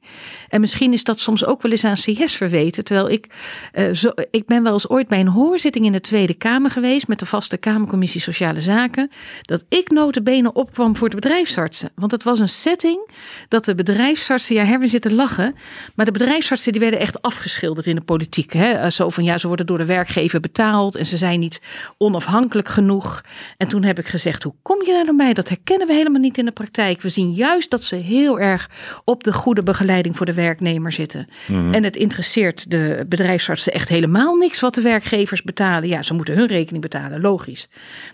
[0.48, 2.84] En misschien is dat soms ook wel eens aan CS verweten.
[2.84, 3.26] Terwijl ik,
[3.72, 7.08] eh, zo, ik ben wel eens ooit bij een hoorzitting in de Tweede Kamer geweest.
[7.08, 9.10] Met de vaste Kamercommissie Sociale Zaken.
[9.42, 11.90] Dat ik notabene opkwam voor de bedrijfsartsen.
[11.94, 13.10] Want het was een setting
[13.48, 15.54] dat de bedrijfsartsen, ja, hebben zitten lachen.
[15.94, 18.52] Maar de bedrijfsartsen die werden echt afgeschilderd in de politiek.
[18.52, 18.90] Hè?
[18.90, 21.60] Zo van ja, ze worden door de werkgever betaald en ze zijn niet
[21.98, 23.20] onafhankelijk genoeg.
[23.56, 25.32] En toen heb ik gezegd, hoe kom je daar nou bij?
[25.34, 27.02] Dat herkennen we helemaal niet in de praktijk.
[27.02, 28.70] We zien juist dat ze heel erg
[29.04, 31.28] op de goede begeleiding voor de werknemer zitten.
[31.72, 35.88] En het interesseert de bedrijfsartsen echt helemaal niks wat de werkgevers betalen.
[35.88, 37.68] Ja, ze moeten hun rekening betalen, logisch.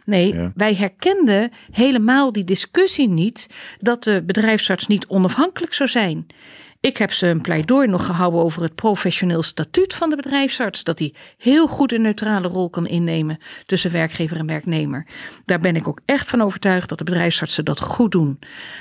[0.05, 0.53] Nee, Ja.
[0.55, 3.47] wij herkenden helemaal die discussie niet
[3.79, 6.27] dat de bedrijfsarts niet onafhankelijk zou zijn.
[6.85, 10.85] Ik heb ze een pleidooi nog gehouden over het professioneel statuut van de bedrijfsarts.
[10.85, 15.07] Dat hij heel goed een neutrale rol kan innemen tussen werkgever en werknemer.
[15.45, 18.39] Daar ben ik ook echt van overtuigd dat de bedrijfsartsen dat goed doen.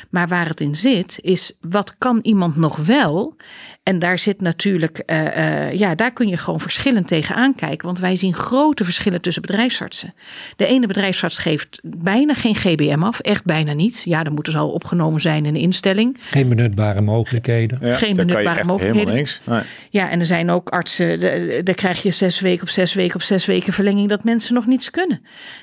[0.10, 3.36] Maar waar het in zit, is wat kan iemand nog wel?
[3.84, 7.86] En daar zit natuurlijk, eh, eh, ja, daar kun je gewoon verschillend tegen aankijken.
[7.86, 10.14] Want wij zien grote verschillen tussen bedrijfsartsen.
[10.56, 14.01] De ene bedrijfsarts geeft bijna geen GBM af, echt bijna niet.
[14.06, 16.18] Ja, dan moeten ze al opgenomen zijn in de instelling.
[16.20, 17.78] Geen benutbare mogelijkheden.
[17.82, 19.14] Ja, Geen benutbare mogelijkheden.
[19.14, 19.41] Niks.
[19.46, 19.62] Nee.
[19.89, 21.20] Ja, en er zijn ook artsen,
[21.66, 24.66] daar krijg je zes weken op zes weken op zes weken verlenging dat mensen nog
[24.66, 25.22] niets kunnen.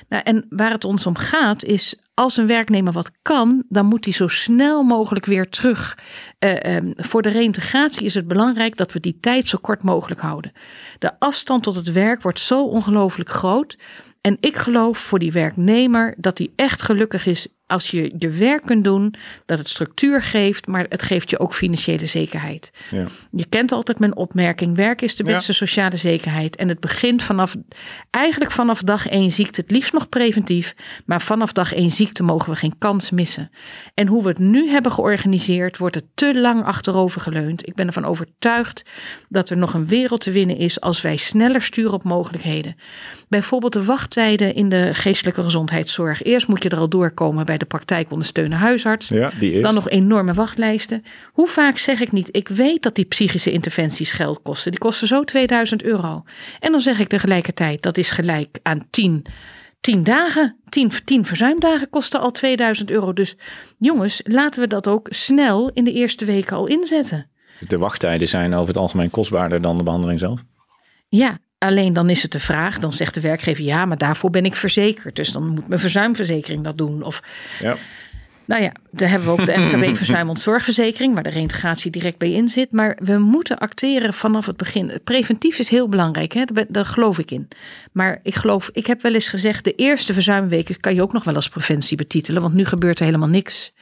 [0.09, 4.03] Nou, en waar het ons om gaat is, als een werknemer wat kan, dan moet
[4.05, 5.97] hij zo snel mogelijk weer terug.
[6.39, 10.21] Eh, ehm, voor de reïntegratie is het belangrijk dat we die tijd zo kort mogelijk
[10.21, 10.51] houden.
[10.99, 13.77] De afstand tot het werk wordt zo ongelooflijk groot.
[14.21, 18.61] En ik geloof voor die werknemer dat hij echt gelukkig is als je je werk
[18.61, 19.13] kunt doen,
[19.45, 22.71] dat het structuur geeft, maar het geeft je ook financiële zekerheid.
[22.91, 23.05] Ja.
[23.31, 25.33] Je kent altijd mijn opmerking: werk is de Ja.
[25.33, 26.55] beste sociale zekerheid.
[26.55, 27.55] En het begint vanaf,
[28.09, 30.75] eigenlijk vanaf dag één ziekte, het liefst nog preventief.
[31.05, 33.49] Maar vanaf dag één ziekte mogen we geen kans missen.
[33.93, 37.67] En hoe we het nu hebben georganiseerd, wordt het te lang achterover geleund.
[37.67, 38.83] Ik ben ervan overtuigd
[39.29, 42.75] dat er nog een wereld te winnen is als wij sneller sturen op mogelijkheden.
[43.29, 46.23] Bijvoorbeeld de wachttijden in de geestelijke gezondheidszorg.
[46.23, 49.07] Eerst moet je er al doorkomen bij de praktijkondersteunen huisarts.
[49.07, 49.61] ja, die is.
[49.61, 51.03] Dan nog enorme wachtlijsten.
[51.31, 54.71] Hoe vaak zeg ik niet, ik weet dat die psychische interventies geld kosten.
[54.71, 56.23] Die kosten zo 2000 euro.
[56.59, 59.25] En dan zeg ik tegelijkertijd, dat is gelijk aan 10,
[59.81, 60.55] 10 dagen.
[60.69, 63.13] 10, 10 verzuimdagen kosten al 2000 euro.
[63.13, 63.35] Dus
[63.77, 67.29] jongens, laten we dat ook snel in de eerste weken al inzetten.
[67.67, 70.43] De wachttijden zijn over het algemeen kostbaarder dan de behandeling zelf.
[71.09, 74.45] Ja, alleen dan is het de vraag, dan zegt de werkgever ja, maar daarvoor ben
[74.45, 75.15] ik verzekerd.
[75.15, 77.03] Dus dan moet mijn verzuimverzekering dat doen.
[77.03, 77.23] Of
[77.59, 77.75] Ja.
[78.45, 82.31] Nou ja, daar hebben we ook de MKB verzuimend zorgverzekering, waar de reintegratie direct bij
[82.31, 82.71] in zit.
[82.71, 84.99] Maar we moeten acteren vanaf het begin.
[85.03, 86.45] Preventief is heel belangrijk, hè?
[86.45, 87.47] Daar, daar geloof ik in.
[87.91, 91.23] Maar ik geloof, ik heb wel eens gezegd, de eerste verzuimweken kan je ook nog
[91.23, 93.73] wel als preventie betitelen, want nu gebeurt er helemaal niks.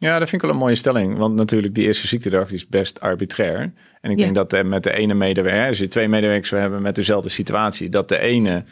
[0.00, 1.16] Ja, dat vind ik wel een mooie stelling.
[1.16, 3.72] Want natuurlijk, die eerste ziektedag is best arbitrair.
[4.00, 4.22] En ik Ja.
[4.24, 7.88] denk dat eh, met de ene medewerker, als je twee medewerkers hebben met dezelfde situatie,
[7.88, 8.64] dat de ene,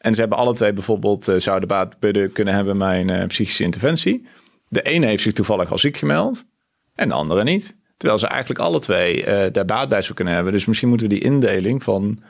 [0.00, 1.96] en ze hebben alle twee bijvoorbeeld, eh, zouden baat
[2.32, 4.26] kunnen hebben bij een eh, psychische interventie.
[4.68, 6.44] De ene heeft zich toevallig al ziek gemeld
[6.94, 7.76] en de andere niet.
[7.96, 10.52] Terwijl ze eigenlijk alle twee daar baat bij zou kunnen hebben.
[10.52, 12.22] Dus misschien moeten we die indeling van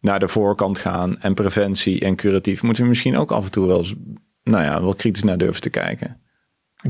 [0.00, 3.66] naar de voorkant gaan en preventie en curatief, moeten we misschien ook af en toe
[3.66, 3.94] wel eens,
[4.42, 6.20] nou ja, wel kritisch naar durven te kijken.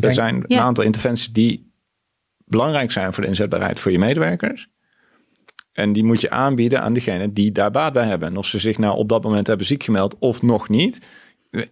[0.00, 1.72] Er zijn een aantal interventies die
[2.44, 4.68] belangrijk zijn voor de inzetbaarheid voor je medewerkers.
[5.72, 8.28] En die moet je aanbieden aan diegenen die daar baat bij hebben.
[8.28, 11.06] En of ze zich nou op dat moment hebben ziek gemeld of nog niet.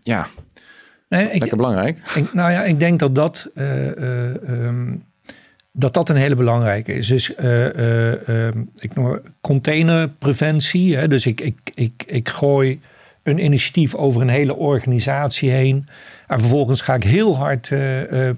[0.00, 0.28] Ja,
[1.08, 1.98] Nee, lekker belangrijk.
[2.14, 4.94] Ik, nou ja, ik denk dat dat, eh, eh, ehm,
[5.72, 7.08] dat, dat een hele belangrijke is.
[7.08, 10.96] Dus eh, ehm, ik noem containerpreventie.
[10.96, 11.08] Hè?
[11.08, 12.80] Dus ik, ik, ik, ik gooi
[13.22, 15.86] een initiatief over een hele organisatie heen.
[16.26, 18.28] En vervolgens ga ik heel hard eh,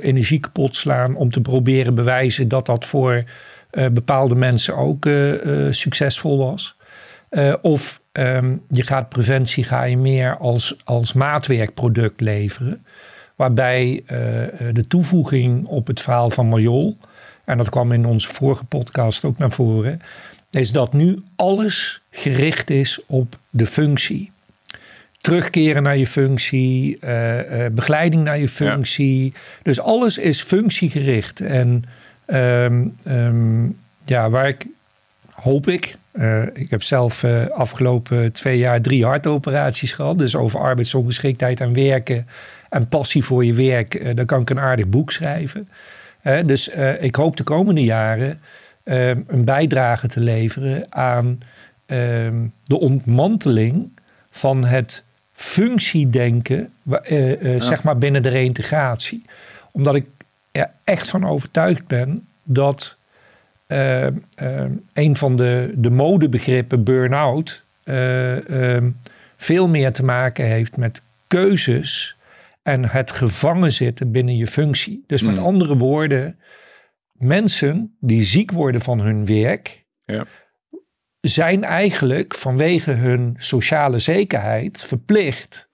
[0.00, 3.24] energie kapot slaan om te proberen bewijzen dat dat voor
[3.92, 5.08] bepaalde mensen ook
[5.70, 6.76] succesvol was.
[7.62, 12.86] Of ehm, je gaat preventie ga je meer als, als maatwerkproduct leveren.
[13.36, 14.02] Waarbij
[14.72, 16.96] de toevoeging op het verhaal van Marjol,
[17.44, 20.00] en dat kwam in onze vorige podcast ook naar voren,
[20.50, 24.31] is dat nu alles gericht is op de functie.
[25.22, 29.32] Terugkeren naar je functie, eh, eh, begeleiding naar je functie.
[29.62, 31.40] Dus alles is functiegericht.
[31.40, 31.84] En
[32.26, 33.64] ehm, ehm,
[34.04, 34.66] ja, waar ik
[35.30, 35.96] hoop ik.
[36.12, 40.18] eh, ik heb zelf afgelopen twee jaar drie hartoperaties gehad.
[40.18, 42.26] Dus over arbeidsongeschiktheid en werken
[42.68, 44.16] en passie voor je werk.
[44.16, 45.68] dan kan ik een aardig boek schrijven.
[46.46, 46.68] Dus
[47.00, 48.40] ik hoop de komende jaren
[48.84, 51.38] ehm, een bijdrage te leveren aan
[52.64, 53.90] de ontmanteling
[54.30, 55.04] van het
[55.42, 59.24] functiedenken, uh, zeg maar binnen de reïntegratie.
[59.72, 60.06] Omdat ik
[60.52, 62.96] er echt van overtuigd ben dat
[63.66, 64.14] ehm,
[64.92, 67.64] een van de, de modebegrippen burn-out
[69.36, 72.16] veel meer te maken heeft met keuzes
[72.62, 75.04] en het gevangen zitten binnen je functie.
[75.06, 75.44] Dus met mm.
[75.44, 76.38] andere woorden,
[77.12, 80.26] mensen die ziek worden van hun werk, ja.
[81.22, 85.68] Zijn eigenlijk vanwege hun sociale zekerheid verplicht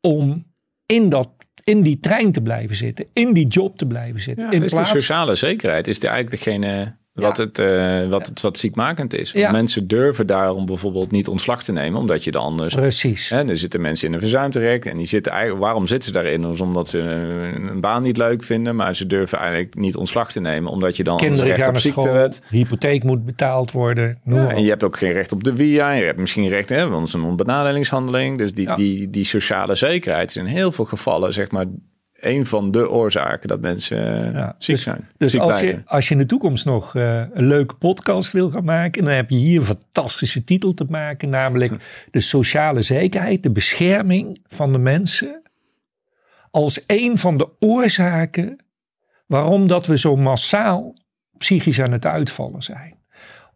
[0.00, 0.46] om
[0.86, 1.30] in, dat,
[1.64, 4.44] in die trein te blijven zitten, in die job te blijven zitten.
[4.44, 4.92] Ja, in is plaats...
[4.92, 9.32] de sociale zekerheid is eigenlijk degene wat, het, uh, wat, het wat ziekmakend is.
[9.32, 12.74] Want mensen durven daarom bijvoorbeeld niet ontslag te nemen, omdat je dan anders.
[12.74, 13.28] Precies.
[13.28, 15.62] Hè, er zitten mensen in een verzuimterecht en die zitten eigenlijk.
[15.62, 16.42] Waarom zitten ze daarin?
[16.42, 20.40] Dus omdat ze een, baan niet leuk vinden, maar ze durven eigenlijk niet ontslag te
[20.40, 22.42] nemen, omdat je dan Kinderen recht gaan op ziektewet.
[22.50, 24.18] Hypotheek moet betaald worden.
[24.24, 25.90] Ja, en je hebt ook geen recht op de via.
[25.90, 28.38] Je hebt misschien recht, hè, want het is een onbenadelingshandeling.
[28.38, 31.66] Dus die, die, die sociale zekerheid is in heel veel gevallen, zeg maar
[32.20, 35.08] een van de oorzaken dat mensen ja, ziek dus, zijn.
[35.16, 38.64] Dus als, je, als je in de toekomst nog uh, een leuke podcast wil gaan
[38.64, 41.72] maken, dan heb je hier een fantastische titel te maken, namelijk
[42.10, 45.42] de sociale zekerheid, de bescherming van de mensen
[46.50, 48.58] als een van de oorzaken
[49.26, 50.94] waarom dat we zo massaal
[51.38, 52.96] psychisch aan het uitvallen zijn.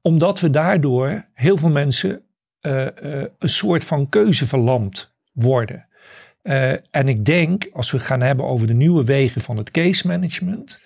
[0.01, 2.23] Omdat we daardoor heel veel mensen
[2.61, 5.87] uh, uh, een soort van keuze verlamd worden.
[6.43, 10.07] Uh, en ik denk, als we gaan hebben over de nieuwe wegen van het case
[10.07, 10.81] management,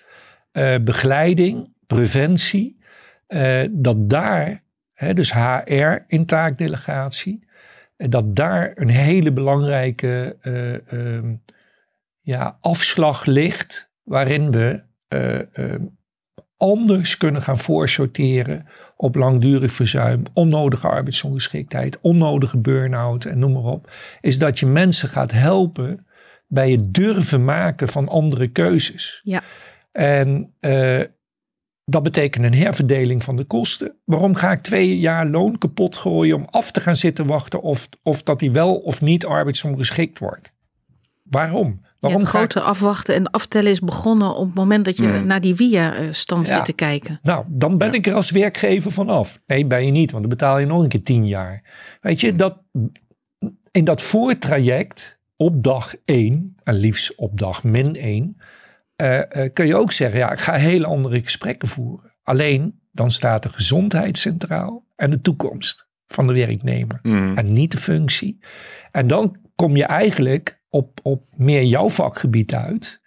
[0.53, 2.79] uh, begeleiding, preventie,
[3.27, 7.47] uh, dat daar, hè, dus HR in taakdelegatie,
[7.97, 11.35] dat daar een hele belangrijke ehm,
[12.21, 15.85] ja, afslag ligt, waarin we ehm,
[16.57, 18.67] anders kunnen gaan voorsorteren
[18.97, 23.91] op langdurig verzuim, onnodige arbeidsongeschiktheid, onnodige burn-out en noem maar op,
[24.21, 26.05] is dat je mensen gaat helpen
[26.47, 29.21] bij het durven maken van andere keuzes.
[29.23, 29.43] Ja.
[29.91, 31.01] En uh,
[31.85, 33.95] dat betekent een herverdeling van de kosten.
[34.03, 37.89] Waarom ga ik twee jaar loon kapot gooien om af te gaan zitten wachten of,
[38.03, 40.55] of dat hij wel of niet arbeidsongeschikt wordt?
[41.29, 41.81] Waarom?
[41.99, 45.25] Waarom het grote afwachten en aftellen is begonnen op het moment dat je hmm.
[45.25, 47.19] naar die via-stand zit te kijken.
[47.23, 49.39] Nou, dan ben ik er als werkgever vanaf.
[49.47, 51.63] Nee, ben je niet, want dan betaal je nog een keer tien jaar.
[52.01, 52.57] Weet je, dat,
[53.71, 58.37] in dat voortraject op dag één, en liefst op dag min één,
[59.01, 62.11] uh, uh, kun je ook zeggen, ja, ik ga hele andere gesprekken voeren.
[62.23, 66.99] Alleen, dan staat de gezondheid centraal en de toekomst van de werknemer.
[67.01, 67.37] Hmm.
[67.37, 68.39] En niet de functie.
[68.91, 73.01] En dan kom je eigenlijk op, op meer jouw vakgebied uit.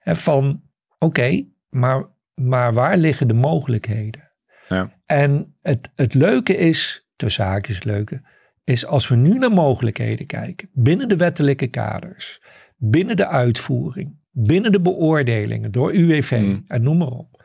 [0.00, 0.62] Hè, van
[0.98, 4.30] oké, maar, maar waar liggen de mogelijkheden?
[4.68, 4.90] Ja.
[5.06, 8.22] En het, het leuke is, tussen haakjes leuke,
[8.64, 12.42] is als we nu naar mogelijkheden kijken, binnen de wettelijke kaders,
[12.76, 16.64] binnen de uitvoering, binnen de beoordelingen door UWV hmm.
[16.66, 17.44] en noem maar op,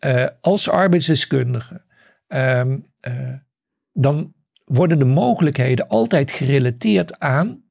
[0.00, 1.82] uh, als arbeidsdeskundige,
[2.28, 2.64] uh,
[3.08, 3.34] uh,
[3.92, 7.62] dan worden de mogelijkheden altijd gerelateerd aan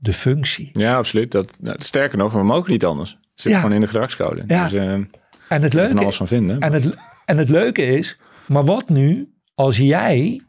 [0.00, 0.70] de functie.
[0.72, 1.30] Ja, absoluut.
[1.30, 3.10] Dat, sterker nog, we mogen niet anders.
[3.10, 4.44] Het zit gewoon in de gedragscode.
[4.46, 4.64] Ja.
[4.64, 5.08] Dus, uh, en
[5.48, 6.60] het leuke, alles van vinden.
[6.60, 10.40] En het, en het leuke is, maar wat nu als jij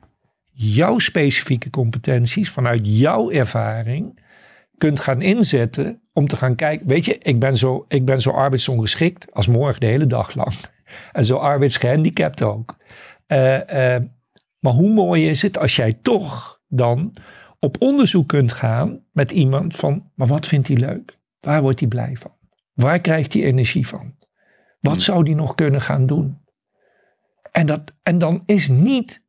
[0.52, 4.20] jouw specifieke competenties vanuit jouw ervaring
[4.78, 6.88] kunt gaan inzetten om te gaan kijken.
[6.88, 10.54] Weet je, ik ben zo, ik ben zo arbeidsongeschikt als morgen de hele dag lang.
[11.12, 12.76] En zo arbeidsgehandicapt ook.
[13.28, 13.98] Uh, uh,
[14.60, 17.16] maar hoe mooi is het als jij toch dan
[17.62, 21.18] op onderzoek kunt gaan met iemand van, maar wat vindt hij leuk?
[21.40, 22.32] Waar wordt hij blij van?
[22.74, 24.16] Waar krijgt hij energie van?
[24.80, 25.02] Wat hmm.
[25.02, 26.40] zou hij nog kunnen gaan doen?
[27.52, 29.22] En, dat, en dan is niet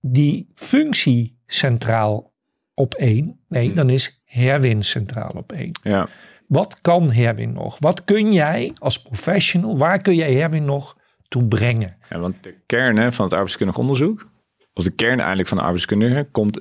[0.00, 2.32] die functie centraal
[2.74, 3.40] op één.
[3.48, 3.74] Nee, hmm.
[3.74, 5.70] dan is Herwin centraal op één.
[5.82, 6.08] Ja.
[6.46, 7.76] Wat kan Herwin nog?
[7.78, 10.98] Wat kun jij als professional, waar kun jij Herwin nog
[11.28, 11.96] toe brengen?
[12.10, 14.32] Ja, want de kern hè, van het arbeidskundig onderzoek
[14.74, 16.60] of de kern eigenlijk van de arbeidskundige komt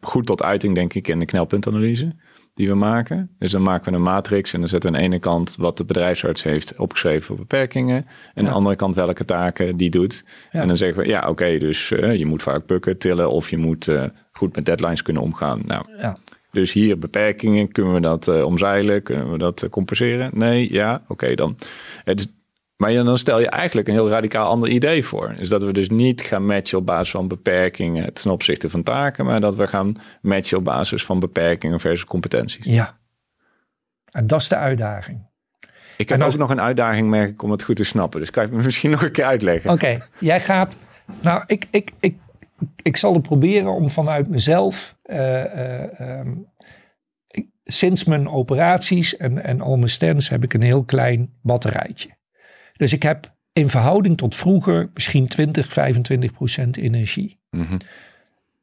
[0.00, 2.12] goed tot uiting, denk ik, in de knelpuntanalyse
[2.54, 3.30] die we maken.
[3.38, 5.76] Dus dan maken we een matrix en dan zetten we aan de ene kant wat
[5.76, 7.96] de bedrijfsarts heeft opgeschreven voor beperkingen.
[7.96, 10.24] En aan de andere kant welke taken die doet.
[10.50, 13.56] En dan zeggen we, ja oké, dus uh, je moet vaak bukken, tillen of je
[13.56, 15.62] moet uh, goed met deadlines kunnen omgaan.
[15.64, 16.18] Nou, ja.
[16.50, 19.02] Dus hier beperkingen, kunnen we dat uh, omzeilen?
[19.02, 20.30] Kunnen we dat compenseren?
[20.34, 21.56] Nee, ja, oké dan.
[22.04, 22.26] Het is
[22.80, 25.34] maar dan stel je eigenlijk een heel radicaal ander idee voor.
[25.38, 29.24] Is dat we dus niet gaan matchen op basis van beperkingen ten opzichte van taken,
[29.24, 32.64] maar dat we gaan matchen op basis van beperkingen versus competenties.
[32.64, 32.98] Ja,
[34.10, 35.28] en dat is de uitdaging.
[35.96, 38.20] Ik heb als- ook nog een uitdaging, merk ik, om het goed te snappen.
[38.20, 39.70] Dus kan je me misschien nog een keer uitleggen?
[39.70, 40.76] Oké, jij gaat.
[41.20, 42.16] Nou, ik, ik, ik,
[42.82, 44.96] ik zal het proberen om vanuit mezelf.
[45.02, 46.30] eh, eh, ehm,
[47.26, 52.18] ik- sinds mijn operaties en, en al mijn stents heb ik een heel klein batterijtje.
[52.80, 57.38] Dus ik heb in verhouding tot vroeger misschien 20, 25 procent energie.
[57.50, 57.76] Mhm.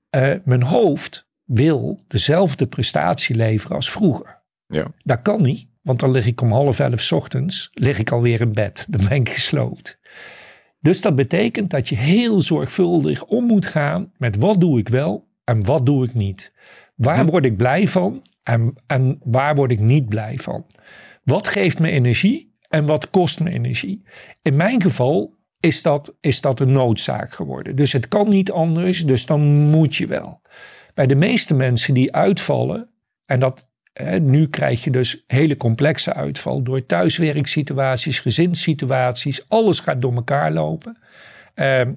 [0.09, 4.41] Eh, mijn hoofd wil dezelfde prestatie leveren als vroeger.
[4.68, 4.88] Ja.
[5.03, 8.41] Dat kan niet, want dan lig ik om half elf 's ochtends lig ik alweer
[8.41, 8.86] in bed.
[8.89, 9.99] Dan ben ik gesloopt.
[10.80, 15.28] Dus dat betekent dat je heel zorgvuldig om moet gaan met wat doe ik wel
[15.43, 16.53] en wat doe ik niet.
[16.95, 17.30] Waar Hm.
[17.30, 20.65] word ik blij van en, en waar word ik niet blij van?
[21.24, 24.03] Wat geeft me energie en wat kost me energie?
[24.41, 27.76] In mijn geval is dat, is dat een noodzaak geworden.
[27.76, 30.41] Dus het kan niet anders, dus dan moet je wel.
[30.93, 32.89] Bij de meeste mensen die uitvallen,
[33.26, 40.01] en dat, hè, nu krijg je dus hele complexe uitval door thuiswerksituaties, gezinssituaties, alles gaat
[40.01, 40.97] door elkaar lopen.
[41.53, 41.93] Ehm,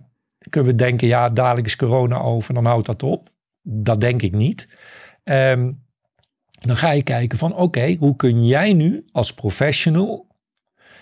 [0.49, 3.31] kunnen we denken, ja, dadelijk is corona over, dan houdt dat op.
[3.63, 4.69] Dat denk ik niet.
[5.25, 5.73] Ehm,
[6.61, 10.30] dan ga je kijken van, oké, hoe kun jij nu als professional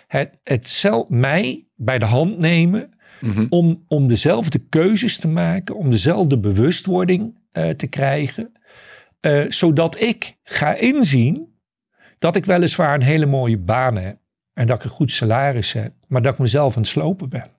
[0.09, 3.47] het, het zelf, mij bij de hand nemen Mhm.
[3.49, 8.53] om, om dezelfde keuzes te maken, om dezelfde bewustwording eh, te krijgen,
[9.21, 11.57] eh, zodat ik ga inzien
[12.19, 14.17] dat ik weliswaar een hele mooie baan heb
[14.53, 17.51] en dat ik een goed salaris heb, maar dat ik mezelf aan het slopen ben.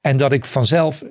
[0.00, 1.04] En dat ik vanzelf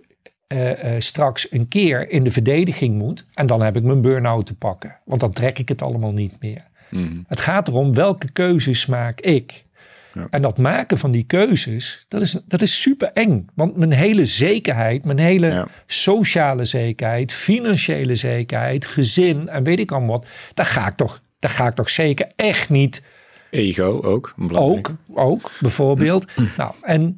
[0.48, 4.56] eh, straks een keer in de verdediging moet en dan heb ik mijn burn-out te
[4.56, 6.68] pakken, want dan trek ik het allemaal niet meer.
[6.90, 7.22] Mhm.
[7.28, 9.66] Het gaat erom welke keuzes maak ik.
[10.14, 10.28] Ja.
[10.30, 13.46] En dat maken van die keuzes, dat is, dat is super eng.
[13.56, 15.68] Want mijn hele zekerheid, mijn hele Ja.
[15.86, 21.52] sociale zekerheid, financiële zekerheid, gezin en weet ik allemaal wat, daar ga ik toch, daar
[21.52, 23.04] ga ik toch zeker echt niet
[23.50, 24.34] Ego ook.
[24.52, 26.26] ook, ook bijvoorbeeld.
[26.58, 27.18] nou, en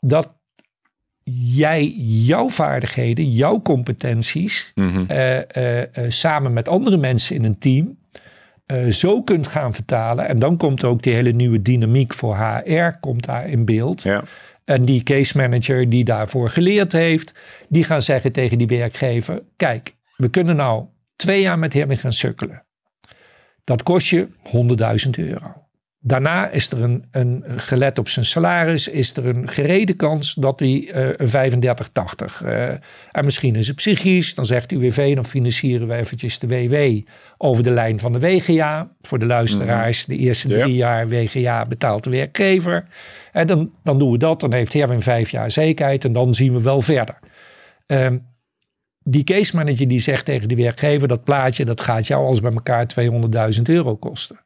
[0.00, 0.32] dat
[1.54, 5.04] jij jouw vaardigheden, jouw competenties, Mhm.
[5.06, 7.98] eh, eh, eh, samen met andere mensen in een team
[8.72, 10.28] eh, zo kunt gaan vertalen.
[10.28, 14.02] En dan komt ook die hele nieuwe dynamiek voor HR komt daar in beeld.
[14.02, 14.24] Ja.
[14.64, 17.34] En die case manager die daarvoor geleerd heeft,
[17.68, 20.84] die gaan zeggen tegen die werkgever: kijk, we kunnen nou
[21.16, 22.64] twee jaar met hem gaan sukkelen.
[23.64, 24.28] Dat kost je
[25.04, 25.61] 100.000 euro.
[26.04, 30.60] Daarna is er een, een, gelet op zijn salaris, is er een gerede kans dat
[30.60, 32.46] hij eh, een 35-80.
[32.46, 32.68] eh,
[33.12, 37.00] en misschien is het psychisch, dan zegt UWV, dan financieren we eventjes de WW
[37.38, 38.90] over de lijn van de WGA.
[39.02, 40.62] Voor de luisteraars, de eerste Ja.
[40.62, 42.84] drie jaar WGA betaalt de werkgever.
[43.32, 46.52] En dan, dan doen we dat, dan heeft Herwin vijf jaar zekerheid en dan zien
[46.52, 47.18] we wel verder.
[47.86, 48.18] Ehm,
[49.04, 52.52] die case manager die zegt tegen die werkgever, dat plaatje dat gaat jou als bij
[52.52, 54.40] elkaar 200.000 euro kosten.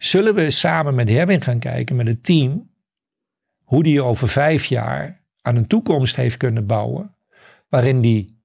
[0.00, 2.70] Zullen we samen met Herwin gaan kijken, met het team,
[3.64, 7.14] hoe die over vijf jaar aan een toekomst heeft kunnen bouwen,
[7.68, 8.38] waarin die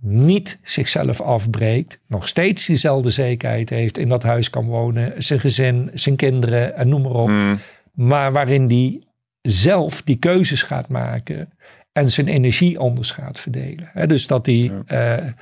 [0.00, 5.90] niet zichzelf afbreekt, nog steeds diezelfde zekerheid heeft, in dat huis kan wonen, zijn gezin,
[5.94, 7.56] zijn kinderen en noem maar op, Mhm.
[7.92, 9.06] maar waarin die
[9.42, 11.52] zelf die keuzes gaat maken
[11.92, 14.08] en zijn energie anders gaat verdelen.
[14.08, 15.32] Dus dat hij eh, eh,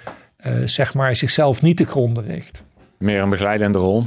[0.65, 2.63] zeg maar zichzelf niet te gronden richt.
[2.99, 4.05] Meer een begeleidende rol.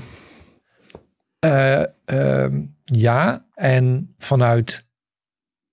[1.42, 4.86] Eh, ehm, ja, en vanuit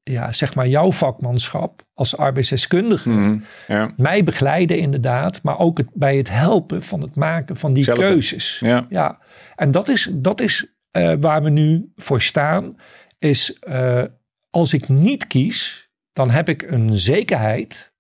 [0.03, 3.39] ja, zeg maar jouw vakmanschap als arbeidsdeskundige Mhm.
[3.67, 3.93] Ja.
[3.97, 8.59] mij begeleiden inderdaad, maar ook het, bij het helpen van het maken van die keuzes.
[8.59, 8.87] Ja.
[8.89, 9.19] Ja,
[9.57, 12.77] en dat is, dat is eh, waar we nu voor staan.
[13.19, 14.05] Is eh,
[14.51, 17.93] als ik niet kies, dan heb ik een zekerheid,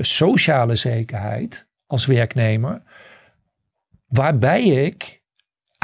[0.00, 2.82] sociale zekerheid als werknemer,
[4.06, 5.22] waarbij ik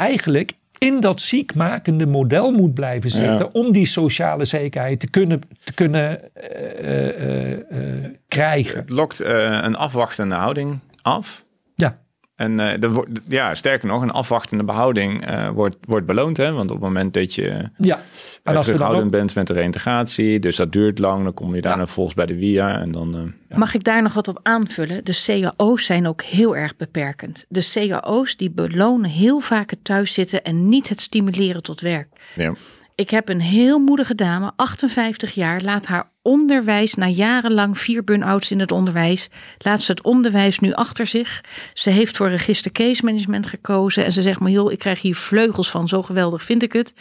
[0.01, 3.48] eigenlijk in dat ziekmakende model moet blijven zitten Ja.
[3.53, 8.78] om die sociale zekerheid te kunnen, te kunnen eh, eh, eh, krijgen.
[8.78, 9.20] Het lokt
[9.64, 11.44] een afwachtende houding af.
[12.41, 12.47] Ja.
[12.47, 16.36] En eh, er wordt- ja, sterker nog, een afwachtende behouding eh, wordt, wordt beloond.
[16.36, 16.53] Hè?
[16.53, 17.43] Want op het moment dat je
[17.76, 18.03] Ja, en
[18.43, 21.61] en als terughoudend ook, bent met de reïntegratie, dus dat duurt lang, dan kom je
[21.61, 23.14] daarna volgens bij de WIA en dan...
[23.16, 23.59] eh, ja.
[23.59, 25.05] Mag ik daar nog wat op aanvullen?
[25.05, 27.45] De cao's zijn ook heel erg beperkend.
[27.49, 32.09] De cao's die belonen heel vaak het thuiszitten en niet het stimuleren tot werk.
[32.34, 32.53] Ja.
[33.01, 38.51] Ik heb een heel moedige dame, 58 jaar, laat haar onderwijs na jarenlang vier burn-outs
[38.51, 39.28] in het onderwijs,
[39.59, 41.40] laat ze het onderwijs nu achter zich.
[41.74, 45.14] Ze heeft voor register case management gekozen en ze zegt maar joh, ik krijg hier
[45.14, 46.92] vleugels van, zo geweldig vind ik het.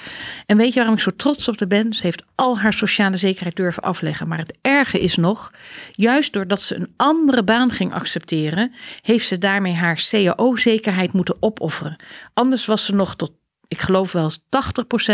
[0.45, 1.93] En weet je waarom ik zo trots op haar ben?
[1.93, 4.28] Ze heeft al haar sociale zekerheid durven afleggen.
[4.28, 5.52] Maar het erge is nog,
[5.91, 11.95] juist doordat ze een andere baan ging accepteren, heeft ze daarmee haar CAO-zekerheid moeten opofferen.
[12.34, 13.32] Anders was ze nog tot
[13.70, 14.39] ik geloof wel eens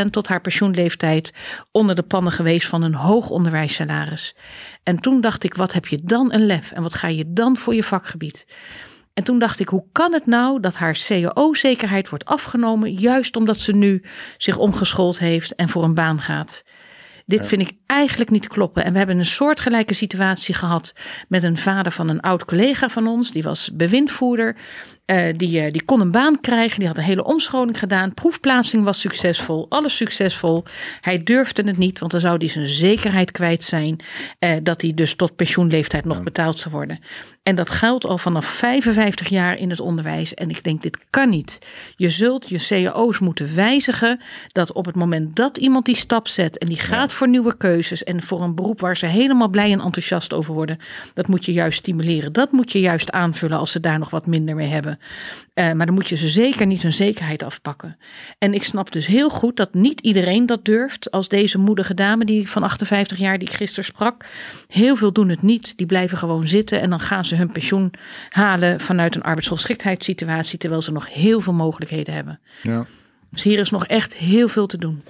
[0.06, 1.32] 80% tot haar pensioenleeftijd
[1.72, 4.36] onder de pannen geweest van een hoog onderwijssalaris.
[4.84, 7.58] En toen dacht ik, wat heb je dan een lef en wat ga je dan
[7.58, 8.46] voor je vakgebied?
[9.14, 13.58] En toen dacht ik, hoe kan het nou dat haar CAO-zekerheid wordt afgenomen, juist omdat
[13.60, 14.04] ze nu
[14.38, 16.64] zich omgeschoold heeft en voor een baan gaat?
[17.26, 18.84] Dit vind ik eigenlijk niet kloppen.
[18.84, 20.94] En we hebben een soortgelijke situatie gehad
[21.28, 23.32] met een vader van een oud collega van ons.
[23.32, 24.58] Die was bewindvoerder.
[25.06, 26.80] Uh, die, uh, die kon een baan krijgen.
[26.80, 28.14] Die had een hele omscholing gedaan.
[28.14, 29.66] Proefplaatsing was succesvol.
[29.70, 30.64] Alles succesvol.
[31.02, 34.00] Hij durfde het niet, want dan zou hij zijn zekerheid kwijt zijn.
[34.40, 37.00] Uh, dat hij dus tot pensioenleeftijd nog betaald zou worden.
[37.44, 40.34] En dat geldt al vanaf 55 jaar in het onderwijs.
[40.34, 41.60] En ik denk, dit kan niet.
[41.96, 44.20] Je zult je cao's moeten wijzigen.
[44.48, 48.04] Dat op het moment dat iemand die stap zet en die gaat voor nieuwe keuzes.
[48.04, 50.78] En voor een beroep waar ze helemaal blij en enthousiast over worden.
[51.14, 52.34] Dat moet je juist stimuleren.
[52.34, 54.95] Dat moet je juist aanvullen als ze daar nog wat minder mee hebben.
[55.54, 57.98] Uh, maar dan moet je ze zeker niet hun zekerheid afpakken.
[58.38, 61.12] En ik snap dus heel goed dat niet iedereen dat durft.
[61.12, 64.26] Als deze moedige dame die van 58 jaar die ik gisteren sprak.
[64.68, 65.78] Heel veel doen het niet.
[65.78, 67.94] Die blijven gewoon zitten en dan gaan ze hun pensioen
[68.30, 70.60] halen vanuit een arbeidsongeschiktheidssituatie.
[70.60, 72.40] Terwijl ze nog heel veel mogelijkheden hebben.
[72.62, 72.86] Ja.
[73.32, 75.04] Dus hier is nog echt heel veel te doen.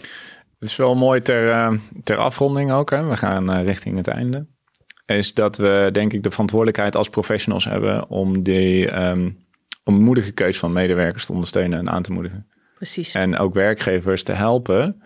[0.59, 1.71] Het is wel mooi ter, uh,
[2.03, 2.89] ter afronding ook.
[2.89, 3.05] Hè?
[3.05, 4.47] We gaan uh, richting het einde.
[5.05, 9.44] Is dat we denk ik de verantwoordelijkheid als professionals hebben om die um,
[9.85, 12.47] om moedige keuze van medewerkers te ondersteunen en aan te moedigen.
[12.75, 13.13] Precies.
[13.13, 15.01] En ook werkgevers te helpen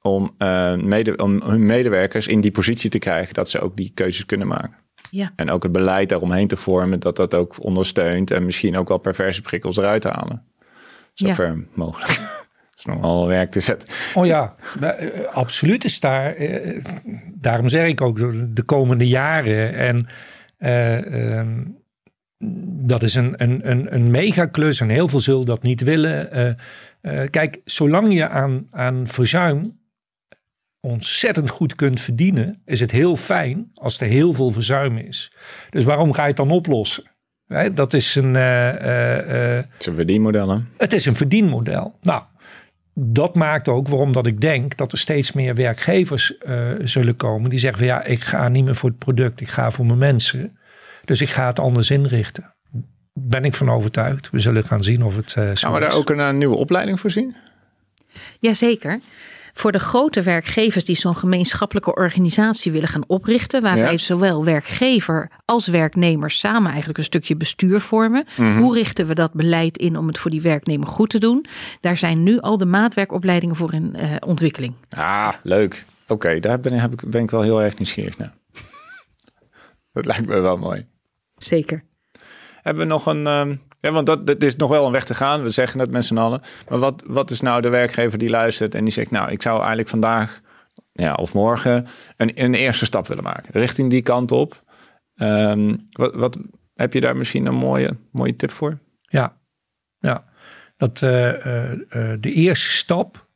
[0.00, 3.92] om, uh, mede, om hun medewerkers in die positie te krijgen dat ze ook die
[3.94, 4.76] keuzes kunnen maken.
[5.10, 5.32] Ja.
[5.36, 8.98] En ook het beleid daaromheen te vormen dat dat ook ondersteunt en misschien ook wel
[8.98, 10.42] perverse prikkels eruit te halen.
[11.12, 11.64] Zover ja.
[11.74, 12.12] mogelijk.
[12.74, 13.88] Dat is nogal werk te zetten.
[14.14, 16.34] Oh ja, eh, absoluut is daar.
[16.34, 16.84] Eh,
[17.34, 18.18] daarom zeg ik ook
[18.56, 19.74] de komende jaren.
[19.74, 20.06] En
[20.58, 21.40] uh,
[22.86, 26.38] dat is een, een, een, een megaklus en heel veel zullen dat niet willen.
[26.38, 26.52] Uh,
[27.14, 29.82] uh, kijk, zolang je aan, aan verzuim
[30.80, 35.32] ontzettend goed kunt verdienen, is het heel fijn als er heel veel verzuim is.
[35.70, 37.12] Dus waarom ga je het dan oplossen?
[37.74, 38.34] dat is een.
[38.34, 38.72] Uh,
[39.56, 40.58] het is een verdienmodel, hè?
[40.76, 41.98] Het is een verdienmodel.
[42.00, 42.22] Nou,
[42.94, 46.34] dat maakt ook waarom dat ik denk dat er steeds meer werkgevers
[46.78, 49.70] zullen komen die zeggen van ja, ik ga niet meer voor het product, ik ga
[49.70, 50.56] voor mijn mensen.
[51.04, 52.54] Dus ik ga het anders inrichten.
[53.12, 54.30] Ben ik van overtuigd.
[54.30, 57.00] We zullen gaan zien of het uh, Gaan we daar ook een, een nieuwe opleiding
[57.00, 57.36] voor zien?
[58.38, 59.00] Jazeker.
[59.56, 63.98] Voor de grote werkgevers die zo'n gemeenschappelijke organisatie willen gaan oprichten, waarbij ja.
[63.98, 68.26] zowel werkgever als werknemers samen eigenlijk een stukje bestuur vormen.
[68.36, 68.62] Mm -hmm.
[68.62, 71.46] Hoe richten we dat beleid in om het voor die werknemer goed te doen?
[71.80, 74.74] Daar zijn nu al de maatwerkopleidingen voor in uh, ontwikkeling.
[74.90, 75.84] Ah, leuk.
[76.02, 78.34] Oké, okay, daar ben, heb ik, ben ik wel heel erg nieuwsgierig naar.
[79.92, 80.86] dat lijkt me wel mooi.
[81.36, 81.84] Zeker.
[82.62, 83.26] Hebben we nog een.
[83.26, 85.42] Um, ja, want dat, dat is nog wel een weg te gaan.
[85.42, 86.40] We zeggen het met z'n allen.
[86.68, 89.58] Maar wat, wat is nou de werkgever die luistert en die zegt: Nou, ik zou
[89.58, 90.40] eigenlijk vandaag
[90.92, 93.52] ja, of morgen een, een eerste stap willen maken.
[93.52, 94.62] Richting die kant op.
[95.16, 96.38] Um, wat, wat
[96.74, 98.78] heb je daar misschien een mooie, mooie tip voor?
[99.00, 99.36] Ja,
[99.98, 100.24] ja.
[100.76, 103.26] Dat uh, uh, uh, de eerste stap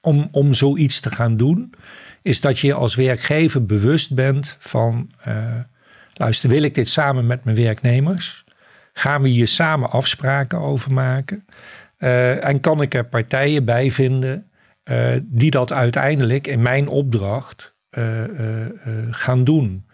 [0.00, 1.74] om, om zoiets te gaan doen,
[2.22, 5.60] is dat je als werkgever bewust bent van, uh,
[6.18, 8.44] luister, wil ik dit samen met mijn werknemers?
[8.92, 11.44] Gaan we hier samen afspraken over maken?
[11.98, 14.50] Uh, en kan ik er partijen bij vinden
[14.84, 17.74] uh, die dat uiteindelijk in mijn opdracht
[19.10, 19.86] gaan doen?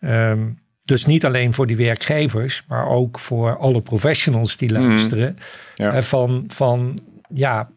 [0.00, 5.28] Um, dus niet alleen voor die werkgevers, maar ook voor alle professionals die luisteren.
[5.28, 5.36] Mm,
[5.74, 6.02] ja.
[6.02, 6.98] van, van
[7.28, 7.70] ja,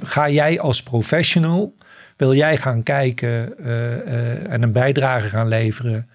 [0.00, 1.74] ga jij als professional
[2.16, 3.58] wil jij gaan kijken
[4.48, 6.08] en een bijdrage gaan leveren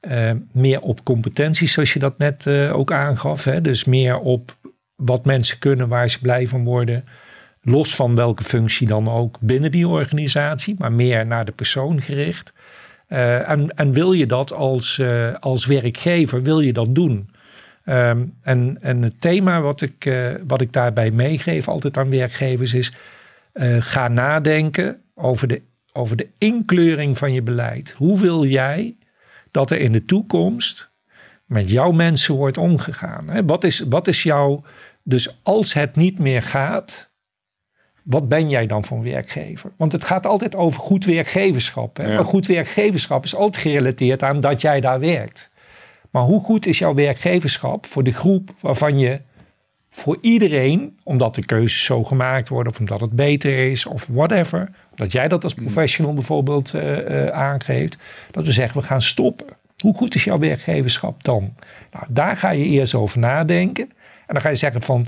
[0.00, 3.44] uh, meer op competenties, zoals je dat net ook aangaf.
[3.44, 3.60] Hè?
[3.60, 4.56] Dus meer op
[4.96, 7.04] wat mensen kunnen, waar ze blij van worden.
[7.62, 12.52] Los van welke functie dan ook binnen die organisatie, maar meer naar de persoon gericht.
[13.06, 15.02] en, en wil je dat als,
[15.40, 17.30] als werkgever, wil je dat doen?
[17.84, 20.12] Um, en, en het thema wat ik,
[20.46, 22.92] wat ik daarbij meegeef altijd aan werkgevers is...
[23.78, 27.94] ga nadenken over de, over de inkleuring van je beleid.
[27.96, 28.96] Hoe wil jij
[29.50, 30.90] dat er in de toekomst
[31.44, 33.46] met jouw mensen wordt omgegaan?
[33.46, 34.62] Wat is, wat is jouw.
[35.02, 37.10] Dus als het niet meer gaat,
[38.02, 39.72] wat ben jij dan voor werkgever?
[39.76, 41.96] Want het gaat altijd over goed werkgeverschap.
[41.96, 42.06] Hè?
[42.08, 42.14] Ja.
[42.14, 45.50] Maar goed werkgeverschap is altijd gerelateerd aan dat jij daar werkt.
[46.10, 49.20] Maar hoe goed is jouw werkgeverschap voor de groep waarvan je
[49.90, 54.70] voor iedereen, omdat de keuzes zo gemaakt worden, of omdat het beter is, of whatever,
[55.00, 55.64] dat jij dat als hmm.
[55.64, 57.96] professional bijvoorbeeld uh, uh, aangeeft,
[58.30, 59.46] dat we zeggen we gaan stoppen.
[59.78, 61.54] Hoe goed is jouw werkgeverschap dan?
[61.92, 63.90] Nou, daar ga je eerst over nadenken.
[64.26, 65.06] En dan ga je zeggen van,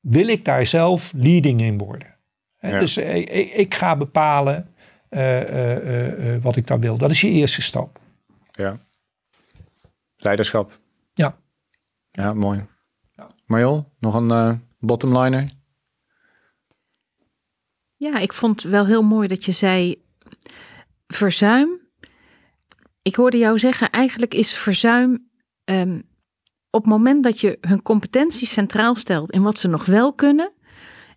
[0.00, 2.14] wil ik daar zelf leading in worden.
[2.60, 2.78] Ja.
[2.78, 4.66] Dus eh, ik, ik ga bepalen
[5.08, 6.96] eh, eh, eh, eh, wat ik dan wil.
[6.96, 8.00] Dat is je eerste stap.
[8.50, 8.78] Ja.
[10.16, 10.78] Leiderschap.
[11.14, 11.36] Ja.
[12.10, 12.64] Ja, mooi.
[13.16, 13.26] Ja.
[13.46, 15.44] Marjol, nog een eh bottomliner?
[18.02, 20.02] Ja, ik vond wel heel mooi dat je zei
[21.06, 21.80] verzuim.
[23.02, 25.28] Ik hoorde jou zeggen, eigenlijk is verzuim
[25.64, 26.00] ehm,
[26.70, 30.52] op het moment dat je hun competenties centraal stelt in wat ze nog wel kunnen.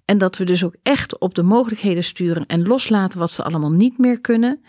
[0.06, 3.72] En dat we dus ook echt op de mogelijkheden sturen en loslaten wat ze allemaal
[3.72, 4.64] niet meer kunnen.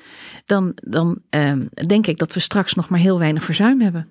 [0.45, 4.11] Dan, dan ehm, denk ik dat we straks nog maar heel weinig verzuim hebben.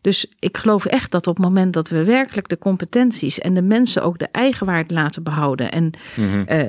[0.00, 3.62] Dus ik geloof echt dat op het moment dat we werkelijk de competenties en de
[3.62, 5.72] mensen ook de eigenwaarde laten behouden.
[5.72, 5.90] En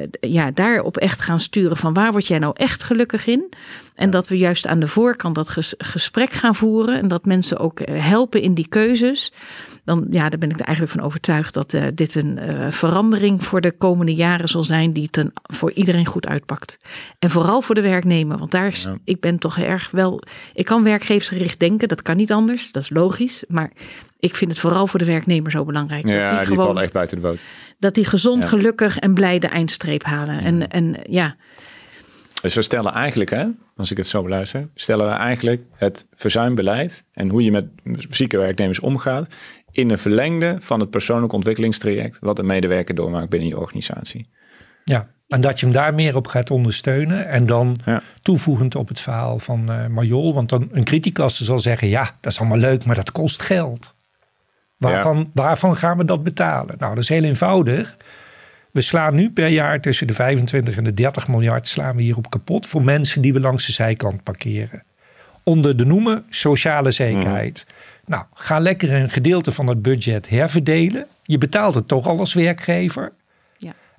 [0.09, 3.53] d- ja, daarop echt gaan sturen van waar word jij nou echt gelukkig in?
[3.95, 7.57] En dat we juist aan de voorkant dat ges- gesprek gaan voeren en dat mensen
[7.59, 9.31] ook eh, helpen in die keuzes.
[9.85, 12.39] Dan ja, daar ben ik er eigenlijk van overtuigd dat eh, dit een
[12.73, 16.77] verandering voor de komende jaren zal zijn die ten, voor iedereen goed uitpakt.
[17.19, 18.97] En vooral voor de werknemer, want daar is, Ja.
[19.03, 20.21] ik ben toch erg wel,
[20.53, 23.71] ik kan werkgeversgericht denken, dat kan niet anders, dat is logisch, maar
[24.19, 26.03] ik vind het vooral voor de werknemer zo belangrijk.
[26.03, 27.39] dat Ja, die, gewoon echt buiten de boot.
[27.79, 28.49] dat die gezond, Ja.
[28.49, 30.39] gelukkig en blij de eindstreep halen.
[30.39, 31.35] En, en ja,
[32.41, 37.03] Dus we stellen eigenlijk, hè, als ik het zo beluister, stellen we eigenlijk het verzuimbeleid
[37.13, 37.65] en hoe je met
[38.09, 39.33] zieke werknemers omgaat
[39.71, 44.29] in een verlengde van het persoonlijk ontwikkelingstraject wat een medewerker doormaakt binnen je organisatie.
[44.83, 45.07] Ja.
[45.33, 47.27] En dat je hem daar meer op gaat ondersteunen.
[47.27, 48.01] En dan Ja.
[48.21, 50.33] toevoegend op het verhaal van eh Marjol.
[50.33, 53.93] Want dan een criticus zal zeggen, ja, dat is allemaal leuk, maar dat kost geld.
[54.77, 56.75] Waarvan, waarvan gaan we dat betalen?
[56.79, 57.97] Nou, dat is heel eenvoudig.
[58.71, 62.29] We slaan nu per jaar tussen de 25 en de 30 miljard slaan we hierop
[62.29, 64.83] kapot voor mensen die we langs de zijkant parkeren.
[65.43, 67.65] Onder de noemer sociale zekerheid.
[68.05, 71.05] Nou, ga lekker een gedeelte van het budget herverdelen.
[71.23, 73.11] Je betaalt het toch al als werkgever.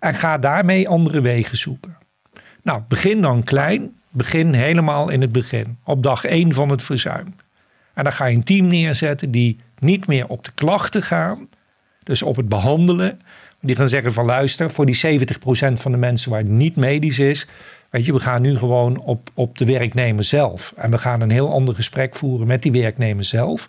[0.04, 1.96] En ga daarmee andere wegen zoeken.
[2.62, 3.96] Nou, begin dan klein.
[4.10, 5.78] Begin helemaal in het begin.
[5.84, 7.34] Op dag 1 van het verzuim.
[7.94, 11.48] En dan ga je een team neerzetten die niet meer op de klachten gaan.
[12.02, 13.20] Dus op het behandelen.
[13.60, 17.18] Die gaan zeggen van luister, voor die 70% van de mensen waar het niet medisch
[17.18, 17.46] is.
[17.90, 20.72] Weet je, we gaan nu gewoon op, op de werknemer zelf.
[20.76, 23.68] En we gaan een heel ander gesprek voeren met die werknemer zelf.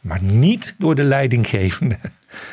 [0.00, 1.98] Maar niet door de leidinggevende.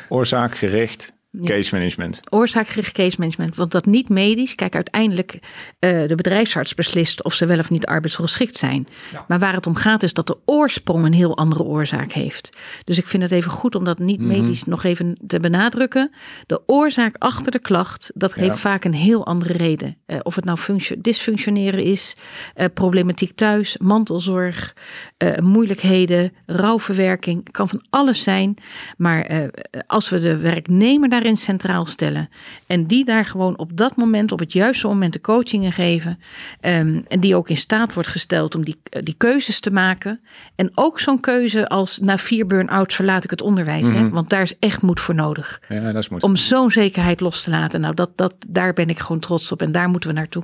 [0.08, 1.12] Oorzaakgericht.
[1.42, 2.20] Case management.
[2.30, 3.56] oorzaakgericht case management.
[3.56, 4.54] Want dat niet medisch.
[4.54, 5.38] Kijk, uiteindelijk
[5.78, 8.88] eh de bedrijfsarts beslist of ze wel of niet arbeidsgeschikt zijn.
[9.12, 9.24] Ja.
[9.28, 12.56] Maar waar het om gaat is dat de oorsprong een heel andere oorzaak heeft.
[12.84, 16.10] Dus ik vind het even goed om dat niet medisch nog even te benadrukken.
[16.46, 18.42] De oorzaak achter de klacht, dat Ja.
[18.42, 19.96] heeft vaak een heel andere reden.
[20.06, 22.16] Eh, of het nou functio- dysfunctioneren is,
[22.54, 24.74] eh, problematiek thuis, mantelzorg,
[25.16, 27.50] eh, moeilijkheden, rouwverwerking.
[27.50, 28.54] Kan van alles zijn.
[28.96, 29.48] Maar eh,
[29.86, 32.28] als we de werknemer daarin centraal stellen
[32.66, 36.18] en die daar gewoon op dat moment, op het juiste moment de coachingen geven.
[36.60, 40.20] ehm, en die ook in staat wordt gesteld om die, eh, die keuzes te maken.
[40.54, 43.88] En ook zo'n keuze als na vier burn-outs verlaat ik het onderwijs.
[43.88, 44.00] hè?
[44.02, 44.10] Mhm.
[44.10, 45.60] Want daar is echt moed voor nodig.
[45.68, 46.22] Ja, dat is mooi.
[46.22, 47.80] Om zo'n zekerheid los te laten.
[47.80, 50.42] Nou, dat, dat, daar ben ik gewoon trots op en daar moeten we naartoe.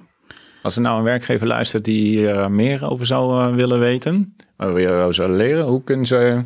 [0.63, 4.75] Als er nou een werkgever luistert die hier meer over zou eh, willen weten, waar
[4.75, 6.45] we over zou leren, hoe kunnen ze,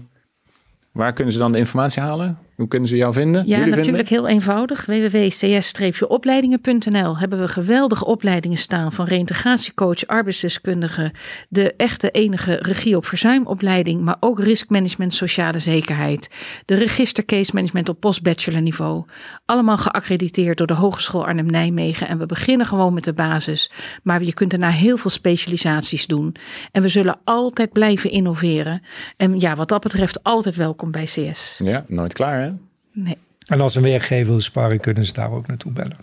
[0.92, 2.38] waar kunnen ze dan de informatie halen?
[2.60, 3.46] Hoe kunnen ze jou vinden?
[3.46, 4.86] Ja, Jullie natuurlijk heel eenvoudig.
[4.86, 11.12] www.cs-opleidingen.nl hebben we geweldige opleidingen staan van reintegratiecoach, arbeidsdeskundige,
[11.48, 16.28] de echte enige regie op verzuimopleiding, maar ook riskmanagement, sociale zekerheid,
[16.64, 19.04] de register case management op postbachelor niveau.
[19.44, 23.70] Allemaal geaccrediteerd door de Hogeschool Arnhem-Nijmegen en we beginnen gewoon met de basis,
[24.02, 26.34] maar je kunt daarna heel veel specialisaties doen
[26.72, 28.82] en we zullen altijd blijven innoveren.
[29.16, 31.58] En ja, wat dat betreft altijd welkom bij CS.
[31.58, 32.49] Ja, nooit klaar hè?
[32.92, 33.18] Nee.
[33.46, 35.98] En als een werkgever wil sparen, kunnen ze daar ook naartoe bellen.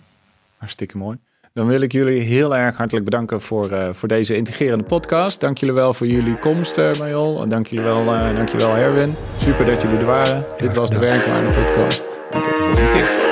[0.56, 1.18] Hartstikke mooi.
[1.52, 5.40] Dan wil ik jullie heel erg hartelijk bedanken voor, eh, voor deze integrerende podcast.
[5.40, 7.42] Dank jullie wel voor jullie komst, uh, Marjol.
[7.42, 9.14] En dank jullie wel, uh, dank je wel, Erwin.
[9.42, 10.44] Super dat jullie er waren.
[10.58, 12.04] Dit was de Werkwaarde podcast.
[12.30, 13.26] En tot de volgende keer.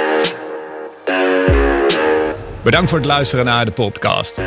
[2.63, 4.41] Bedankt voor het luisteren naar de podcast.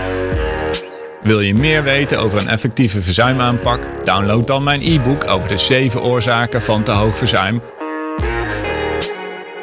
[1.22, 4.06] Wil je meer weten over een effectieve verzuimaanpak?
[4.06, 7.62] Download dan mijn e-book over de 7 oorzaken van te hoog verzuim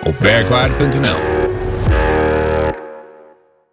[0.02, 1.45] op werkwaarde.nl.